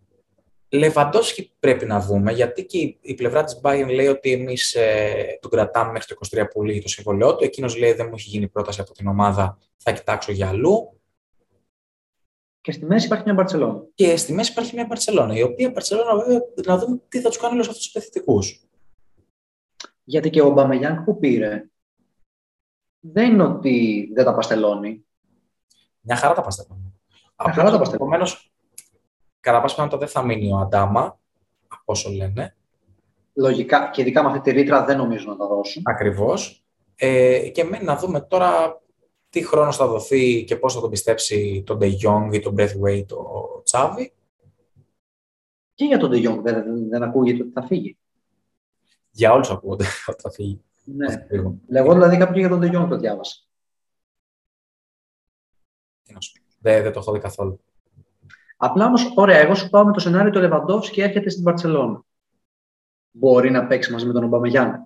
Λεβαντόσκι 0.70 1.52
πρέπει 1.60 1.86
να 1.86 2.00
δούμε, 2.00 2.32
γιατί 2.32 2.66
και 2.66 2.98
η 3.02 3.14
πλευρά 3.14 3.44
της 3.44 3.60
Bayern 3.64 3.90
λέει 3.94 4.08
ότι 4.08 4.32
εμείς 4.32 4.74
ε, 4.74 5.38
τον 5.42 5.52
κρατάμε 5.52 5.92
μέχρι 5.92 6.16
το 6.16 6.42
23 6.42 6.46
πολύ 6.54 6.82
το 6.82 6.88
συμβολαιό 6.88 7.36
του. 7.36 7.44
Εκείνος 7.44 7.78
λέει 7.78 7.94
δεν 7.94 8.06
μου 8.08 8.14
έχει 8.16 8.30
γίνει 8.30 8.48
πρόταση 8.48 8.82
από 8.82 8.94
την 8.94 9.08
ομάδα, 9.08 9.58
θα 9.78 9.92
κοιτάξω 9.92 10.32
για 10.32 10.48
αλλού. 10.48 11.02
Και 12.62 12.72
στη 12.72 12.86
μέση 12.86 13.06
υπάρχει 13.06 13.24
μια 13.24 13.34
Μπαρσελόνα. 13.34 13.84
Και 13.94 14.18
στη 14.18 14.34
μέση 14.34 14.52
υπάρχει 14.52 14.76
μια 14.76 14.86
Μπαρσελόνα, 14.86 15.36
η 15.36 15.42
οποία 15.42 15.70
Μπαρσελόνα 15.70 16.16
βέβαια 16.16 16.40
να 16.66 16.78
δούμε 16.78 17.02
τι 17.08 17.22
θα 17.22 17.30
τους 17.30 17.38
κάνει 17.38 17.54
όλους 17.54 17.68
αυτούς 17.68 17.84
τους 17.86 17.96
επιθετικούς. 17.96 18.68
Γιατί 20.04 20.30
και 20.30 20.42
ο 20.42 20.50
Μπαμεγιάνκ 20.50 21.00
που 21.00 21.20
πήρε 21.20 21.70
δεν 23.00 23.32
είναι 23.32 23.44
ότι 23.44 24.10
δεν 24.14 24.26
τα 24.26 24.36
παστελώνει. 24.36 25.06
Μια 26.06 26.16
χαρά 26.16 26.34
τα 26.34 26.42
παστελώνει. 26.42 26.94
Μια 27.46 27.54
χαρά 27.54 27.72
τα 27.72 27.78
παστελώνει. 27.78 28.14
Επομένω, 28.14 28.26
κατά 29.40 29.62
πάσα 29.62 29.74
πιθανότητα 29.74 29.98
δεν 29.98 30.08
θα 30.08 30.24
μείνει 30.24 30.52
ο 30.52 30.58
Αντάμα, 30.58 31.20
από 31.68 31.84
όσο 31.86 32.10
λένε. 32.10 32.56
Λογικά, 33.34 33.90
και 33.90 34.02
ειδικά 34.02 34.24
με 34.24 34.28
αυτή 34.28 34.40
τη 34.40 34.52
ρήτρα 34.52 34.86
δεν 34.86 34.98
νομίζω 34.98 35.30
να 35.30 35.38
τα 35.38 35.48
δώσουν. 35.48 35.84
Ακριβώς. 35.86 36.66
Ε, 36.96 37.50
και 37.50 37.64
μένει 37.64 37.84
να 37.84 37.96
δούμε 37.96 38.22
τώρα 38.22 38.82
τι 39.30 39.46
χρόνος 39.46 39.78
θα 39.78 39.88
δοθεί 39.88 40.44
και 40.44 40.56
πώς 40.56 40.74
θα 40.74 40.82
τον 40.82 40.90
πιστέψει 40.90 41.64
τον 41.66 41.78
De 41.82 41.86
Jong 41.86 42.34
ή 42.34 42.40
τον 42.40 42.56
Breathway 42.58 43.06
το 43.08 43.26
Τσάβη. 43.64 44.14
Και 45.74 45.86
για 45.86 45.98
τον 45.98 46.12
De 46.12 46.30
Jong 46.30 46.40
δεν, 46.42 46.90
δεν 46.90 47.04
ακούγεται 47.04 47.44
ότι 47.44 47.52
θα 47.52 47.66
φύγει. 47.66 47.98
Για 49.12 49.34
όλους 49.34 49.50
ακούγονται 49.50 49.86
ότι 50.10 50.22
θα 50.22 50.32
φύγει. 50.32 50.62
Ναι. 50.84 51.26
Εγώ 51.80 51.94
δηλαδή 51.94 52.18
κάποιο 52.18 52.40
για 52.40 52.50
τον 52.50 52.62
De 52.64 52.66
Jong 52.66 52.88
το 52.90 52.98
διάβασα. 52.98 53.45
Δεν, 56.60 56.84
δεν 56.84 56.92
το 56.92 57.00
έχω 57.00 57.12
δει 57.12 57.20
καθόλου. 57.20 57.60
Απλά 58.58 58.86
όμως, 58.86 59.12
ωραία, 59.16 59.38
εγώ 59.38 59.56
σου 59.56 59.70
πάω 59.70 59.86
με 59.86 59.92
το 59.92 60.00
σενάριο 60.00 60.32
του 60.32 60.40
Λεβαντόφ 60.40 60.90
και 60.90 61.04
έρχεται 61.04 61.30
στην 61.30 61.44
Παρσελόνα. 61.44 62.04
Μπορεί 63.12 63.52
να 63.52 63.68
παίξει 63.68 63.92
μαζί 63.92 64.06
με 64.06 64.14
τον 64.14 64.24
Ομπαμεγιάννη. 64.24 64.78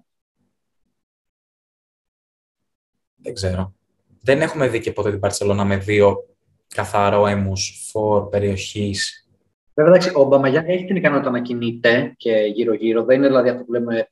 Δεν 3.16 3.34
ξέρω 3.34 3.74
δεν 4.22 4.42
έχουμε 4.42 4.68
δει 4.68 4.80
και 4.80 4.92
ποτέ 4.92 5.10
την 5.10 5.20
Παρσελόνα 5.20 5.66
με 5.66 5.78
δύο 5.78 6.26
καθαρό 6.68 7.28
έμους 7.28 7.90
φορ 7.92 8.30
περιοχής. 8.30 9.30
Βέβαια, 9.74 9.94
εντάξει, 9.94 10.12
ο 10.16 10.24
Μπαμαγιάν 10.24 10.66
έχει 10.66 10.86
την 10.86 10.96
ικανότητα 10.96 11.30
να 11.30 11.42
κινείται 11.42 12.14
και 12.18 12.32
γύρω-γύρω. 12.32 13.04
Δεν 13.04 13.18
είναι 13.18 13.28
δηλαδή 13.28 13.50
αυτό 13.50 13.64
που 13.64 13.72
λέμε. 13.72 14.10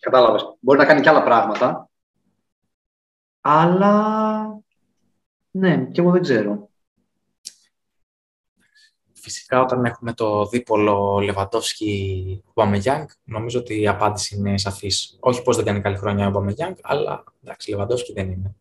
Κατάλαβες. 0.00 0.56
Μπορεί 0.60 0.78
να 0.78 0.84
κάνει 0.84 1.00
και 1.00 1.08
άλλα 1.08 1.22
πράγματα. 1.22 1.90
Αλλά. 3.40 4.33
Ναι, 5.56 5.84
και 5.92 6.00
εγώ 6.00 6.10
δεν 6.10 6.22
ξέρω. 6.22 6.68
Φυσικά, 9.12 9.60
όταν 9.60 9.84
έχουμε 9.84 10.12
το 10.12 10.46
δίπολο 10.46 11.18
Λεβαντόφσκι 11.20 12.42
Μπαμεγιάνγκ, 12.54 13.08
νομίζω 13.24 13.58
ότι 13.58 13.80
η 13.80 13.88
απάντηση 13.88 14.36
είναι 14.36 14.58
σαφής. 14.58 15.16
Όχι 15.20 15.42
πως 15.42 15.56
δεν 15.56 15.64
κάνει 15.64 15.80
καλή 15.80 15.96
χρονιά 15.96 16.26
ο 16.26 16.30
Μπαμεγιάνγκ, 16.30 16.76
αλλά 16.82 17.24
εντάξει, 17.42 17.70
Λεβαντόφσκι 17.70 18.12
δεν 18.12 18.30
είναι. 18.30 18.54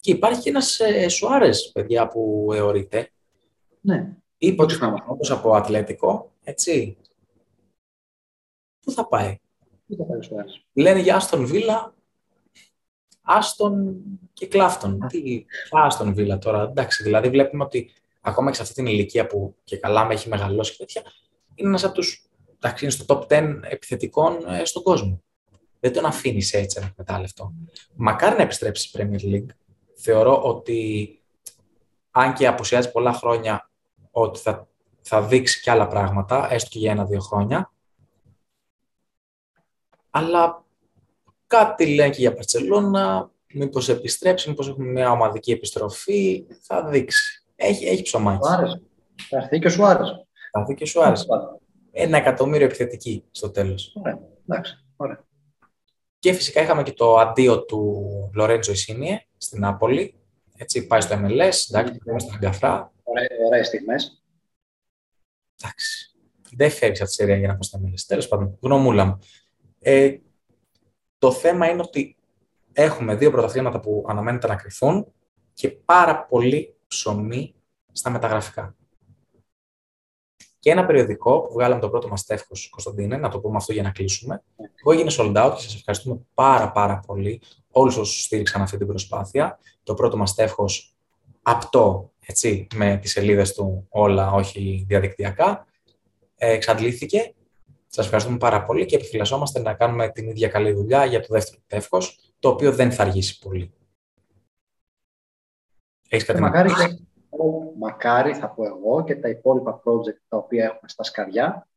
Και 0.00 0.10
υπάρχει 0.10 0.40
και 0.42 0.48
ένας 0.48 0.80
ε, 0.80 1.08
Σουάρες, 1.08 1.70
παιδιά, 1.72 2.08
που 2.08 2.50
εωρείται. 2.52 3.10
Ναι. 3.80 4.16
Είπε 4.38 4.62
ότι 4.62 4.74
όπως 5.06 5.30
από 5.30 5.54
Ατλέτικο, 5.54 6.32
έτσι. 6.42 6.96
Πού 8.80 8.90
θα 8.90 9.06
πάει; 9.06 9.38
Πού 9.86 9.96
θα 9.96 10.04
πάει 10.04 10.18
ο 10.18 10.22
Σουάρες; 10.22 10.64
Λένε 10.72 11.00
για 11.00 11.16
Άστον 11.16 11.46
Βίλα, 11.46 11.94
Άστον 13.30 13.96
και 14.32 14.46
Κλάφτον. 14.46 15.06
Τι, 15.08 15.44
Άστον 15.70 16.14
Βίλα 16.14 16.38
τώρα. 16.38 16.62
Εντάξει, 16.62 17.02
δηλαδή 17.02 17.28
βλέπουμε 17.28 17.64
ότι 17.64 17.90
ακόμα 18.20 18.50
και 18.50 18.56
σε 18.56 18.62
αυτή 18.62 18.74
την 18.74 18.86
ηλικία 18.86 19.26
που 19.26 19.54
και 19.64 19.76
καλά 19.76 20.04
με 20.04 20.14
έχει 20.14 20.28
μεγαλώσει 20.28 20.70
και 20.70 20.76
τέτοια, 20.78 21.02
είναι 21.54 21.68
ένας 21.68 21.84
από 21.84 21.94
τους, 21.94 22.28
εντάξει, 22.58 22.84
είναι 22.84 22.92
στο 22.92 23.04
top 23.08 23.32
10 23.32 23.58
επιθετικών 23.62 24.46
ε, 24.48 24.64
στον 24.64 24.82
κόσμο. 24.82 25.22
δεν 25.80 25.92
τον 25.92 26.04
αφήνεις 26.04 26.52
έτσι 26.52 26.78
ανεκμετάλλευτο. 26.78 27.52
Μακάρι 27.94 28.36
να 28.36 28.42
επιστρέψεις 28.42 28.88
στη 28.88 28.98
Premier 29.02 29.34
League. 29.34 29.54
Θεωρώ 29.94 30.42
ότι 30.42 31.12
αν 32.10 32.34
και 32.34 32.46
απουσιάζει 32.46 32.90
πολλά 32.90 33.12
χρόνια, 33.12 33.70
ότι 34.10 34.38
θα, 34.38 34.68
θα 35.00 35.22
δείξει 35.22 35.60
και 35.60 35.70
άλλα 35.70 35.86
πράγματα, 35.86 36.52
έστω 36.52 36.68
και 36.70 36.78
για 36.78 36.90
ένα-δύο 36.90 37.20
χρόνια. 37.20 37.72
Αλλά 40.10 40.66
κάτι 41.48 41.94
λένε 41.94 42.10
και 42.10 42.20
για 42.20 42.34
Παρσελώνα, 42.34 43.30
μήπως 43.52 43.88
επιστρέψει, 43.88 44.48
μήπως 44.48 44.68
έχουμε 44.68 44.86
μια 44.86 45.10
ομαδική 45.10 45.52
επιστροφή, 45.52 46.46
θα 46.60 46.84
δείξει. 46.84 47.42
Έχει, 47.56 47.86
έχει 47.86 48.02
ψωμάκι. 48.02 48.48
Θα 49.28 49.36
έρθει 49.36 49.58
και 49.58 49.68
σου 49.68 49.86
άρεσε. 49.86 50.26
Θα 50.52 50.60
έρθει 50.60 50.74
και 50.74 50.86
σου 50.86 51.02
άρεσε. 51.02 51.26
Ένα 51.92 52.16
εκατομμύριο 52.16 52.66
επιθετική 52.66 53.24
στο 53.30 53.50
τέλος. 53.50 53.92
Ωραία, 53.96 54.18
εντάξει, 54.48 54.84
ωραία. 54.96 55.24
Και 56.18 56.32
φυσικά 56.32 56.62
είχαμε 56.62 56.82
και 56.82 56.92
το 56.92 57.16
αντίο 57.16 57.64
του 57.64 58.02
Λορέντζο 58.34 58.72
Ισίνιε 58.72 59.26
στην 59.36 59.60
Νάπολη. 59.60 60.14
Έτσι, 60.56 60.86
πάει 60.86 61.00
στο 61.00 61.14
MLS, 61.14 61.66
εντάξει, 61.68 61.98
πάμε 62.04 62.18
στα 62.18 62.34
αγκαφρά. 62.34 62.92
Ωραίες 63.46 63.66
στιγμές. 63.66 64.22
Εντάξει. 65.60 66.12
Δεν 66.56 66.70
φεύγεις 66.70 67.00
από 67.00 67.08
τη 67.08 67.14
σειρά 67.14 67.36
για 67.36 67.48
να 67.48 67.52
πάει 67.52 67.62
στο 67.62 67.80
MLS. 67.84 68.00
Τέλος 68.06 68.28
πάντων, 68.28 68.58
γνωμούλα 68.60 69.04
μου. 69.04 69.18
Ε, 69.80 70.16
το 71.18 71.32
θέμα 71.32 71.70
είναι 71.70 71.82
ότι 71.82 72.16
έχουμε 72.72 73.14
δύο 73.14 73.30
πρωταθλήματα 73.30 73.80
που 73.80 74.04
αναμένεται 74.08 74.46
να 74.46 74.56
κρυφθούν 74.56 75.12
και 75.52 75.70
πάρα 75.70 76.24
πολύ 76.24 76.76
ψωμί 76.86 77.54
στα 77.92 78.10
μεταγραφικά. 78.10 78.76
Και 80.58 80.70
ένα 80.70 80.86
περιοδικό 80.86 81.40
που 81.40 81.52
βγάλαμε 81.52 81.80
το 81.80 81.88
πρώτο 81.88 82.08
μας 82.08 82.24
τεύχο, 82.24 82.52
Κωνσταντίνε, 82.70 83.16
να 83.16 83.28
το 83.28 83.40
πούμε 83.40 83.56
αυτό 83.56 83.72
για 83.72 83.82
να 83.82 83.90
κλείσουμε, 83.90 84.42
που 84.82 84.92
έγινε 84.92 85.10
sold 85.12 85.36
out 85.36 85.52
και 85.56 85.62
σας 85.62 85.74
ευχαριστούμε 85.74 86.20
πάρα 86.34 86.72
πάρα 86.72 87.00
πολύ 87.06 87.40
όλους 87.70 87.96
όσους 87.96 88.22
στήριξαν 88.22 88.62
αυτή 88.62 88.78
την 88.78 88.86
προσπάθεια. 88.86 89.58
Το 89.82 89.94
πρώτο 89.94 90.16
μας 90.16 90.34
τεύχο 90.34 90.64
απτό, 91.42 92.12
έτσι, 92.26 92.66
με 92.74 92.96
τις 92.96 93.10
σελίδες 93.10 93.54
του 93.54 93.86
όλα, 93.88 94.32
όχι 94.32 94.84
διαδικτυακά, 94.88 95.66
ε, 96.36 96.52
εξαντλήθηκε. 96.52 97.34
Σας 97.90 98.04
ευχαριστούμε 98.04 98.38
πάρα 98.38 98.64
πολύ 98.64 98.86
και 98.86 98.96
επιφυλασσόμαστε 98.96 99.60
να 99.60 99.74
κάνουμε 99.74 100.08
την 100.08 100.28
ίδια 100.28 100.48
καλή 100.48 100.72
δουλειά 100.72 101.04
για 101.04 101.20
το 101.20 101.26
δεύτερο 101.30 101.62
τεύχο, 101.66 101.98
το 102.38 102.48
οποίο 102.48 102.72
δεν 102.72 102.92
θα 102.92 103.02
αργήσει 103.02 103.38
πολύ. 103.38 103.72
Έχεις 106.08 106.26
κάτι 106.26 106.40
να 106.40 106.50
μακάρι, 107.78 108.34
θα 108.34 108.50
πω 108.50 108.64
εγώ, 108.64 109.04
και 109.04 109.16
τα 109.16 109.28
υπόλοιπα 109.28 109.82
project 109.84 110.18
τα 110.28 110.36
οποία 110.36 110.64
έχουμε 110.64 110.88
στα 110.88 111.02
σκαριά. 111.02 111.68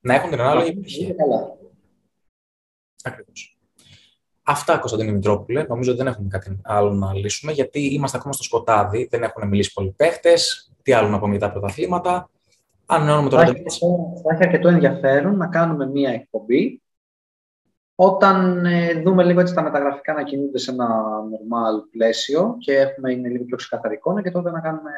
Να 0.00 0.14
έχουν 0.14 0.30
την 0.30 0.40
ανάλογη 0.40 0.68
επιτυχία. 0.68 1.14
Ακριβώς. 3.02 3.58
Αυτά, 4.42 4.78
Κωνσταντίνη 4.78 5.12
Μητρόπουλε. 5.12 5.62
Νομίζω 5.62 5.90
ότι 5.90 6.02
δεν 6.02 6.12
έχουμε 6.12 6.28
κάτι 6.28 6.60
άλλο 6.62 6.92
να 6.92 7.14
λύσουμε, 7.14 7.52
γιατί 7.52 7.80
είμαστε 7.94 8.16
ακόμα 8.16 8.32
στο 8.32 8.42
σκοτάδι. 8.42 9.06
Δεν 9.10 9.22
έχουν 9.22 9.48
μιλήσει 9.48 9.72
πολλοί 9.72 9.90
παίχτες. 9.90 10.72
Τι 10.82 10.92
άλλο 10.92 11.08
να 11.08 11.18
πούμε 11.18 11.36
για 11.36 11.46
τα 11.46 11.52
πρωταθλήματα. 11.52 12.30
Αν 12.90 13.28
το 13.28 13.36
θα, 13.36 13.42
έχει, 13.42 13.62
θα 14.22 14.34
έχει 14.34 14.42
αρκετό 14.42 14.68
ενδιαφέρον 14.68 15.36
να 15.36 15.46
κάνουμε 15.46 15.86
μία 15.86 16.10
εκπομπή 16.10 16.82
όταν 17.94 18.66
ε, 18.66 19.02
δούμε 19.02 19.24
λίγο 19.24 19.40
έτσι 19.40 19.54
τα 19.54 19.62
μεταγραφικά 19.62 20.12
να 20.12 20.22
κινούνται 20.22 20.58
σε 20.58 20.70
ένα 20.70 20.88
normal 21.22 21.88
πλαίσιο 21.90 22.56
και 22.58 22.76
έχουμε, 22.76 23.12
είναι 23.12 23.28
λίγο 23.28 23.44
πιο 23.44 23.56
ξεκαθαρικό 23.56 24.22
και 24.22 24.30
τότε 24.30 24.50
να, 24.50 24.60
κάνουμε, 24.60 24.90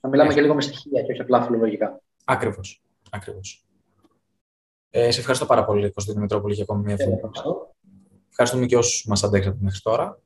να 0.00 0.08
μιλάμε 0.08 0.34
και 0.34 0.40
λίγο 0.40 0.54
με 0.54 0.60
στοιχεία 0.60 1.02
και 1.02 1.12
όχι 1.12 1.20
απλά 1.20 1.42
φιλολογικά. 1.42 2.00
Ακριβώς. 2.24 2.82
Ακριβώς. 3.10 3.66
Ε, 4.90 5.10
σε 5.10 5.20
ευχαριστώ 5.20 5.46
πάρα 5.46 5.64
πολύ, 5.64 5.92
Κωνσταντίνο 5.92 6.22
Μητρόπολη, 6.24 6.54
για 6.54 6.62
ακόμη 6.62 6.82
μια 6.82 6.96
φορά. 6.96 7.70
Ευχαριστούμε 8.30 8.66
και 8.66 8.76
όσους 8.76 9.06
μας 9.06 9.24
αντέξατε 9.24 9.56
μέχρι 9.60 9.80
τώρα. 9.80 10.18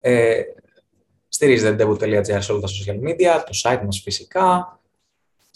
Ε, 0.00 0.42
στηρίζετε 1.28 1.84
debut.gr 1.84 2.38
σε 2.38 2.52
όλα 2.52 2.60
τα 2.60 2.68
social 2.68 3.08
media, 3.08 3.42
το 3.46 3.52
site 3.62 3.82
μας 3.84 4.00
φυσικά. 4.02 4.80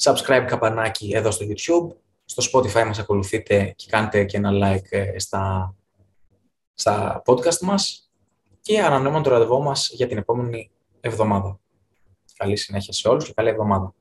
Subscribe 0.01 0.45
καπανάκι 0.47 1.11
εδώ 1.15 1.31
στο 1.31 1.47
YouTube 1.49 1.97
στο 2.25 2.43
Spotify 2.53 2.85
μας 2.87 2.99
ακολουθείτε 2.99 3.73
και 3.77 3.87
κάντε 3.89 4.25
και 4.25 4.37
ένα 4.37 4.51
like 4.53 4.91
ε, 4.91 5.19
στα, 5.19 5.75
στα 6.75 7.23
podcast 7.27 7.59
μας 7.59 8.11
και 8.61 8.81
ανανεώνουμε 8.81 9.23
το 9.23 9.31
ραντεβό 9.31 9.61
μας 9.61 9.91
για 9.93 10.07
την 10.07 10.19
επόμενη 10.19 10.71
εβδομάδα. 11.01 11.61
Καλή 12.37 12.57
συνέχεια 12.57 12.93
σε 12.93 13.09
όλους 13.09 13.25
και 13.27 13.33
καλή 13.33 13.49
εβδομάδα. 13.49 13.95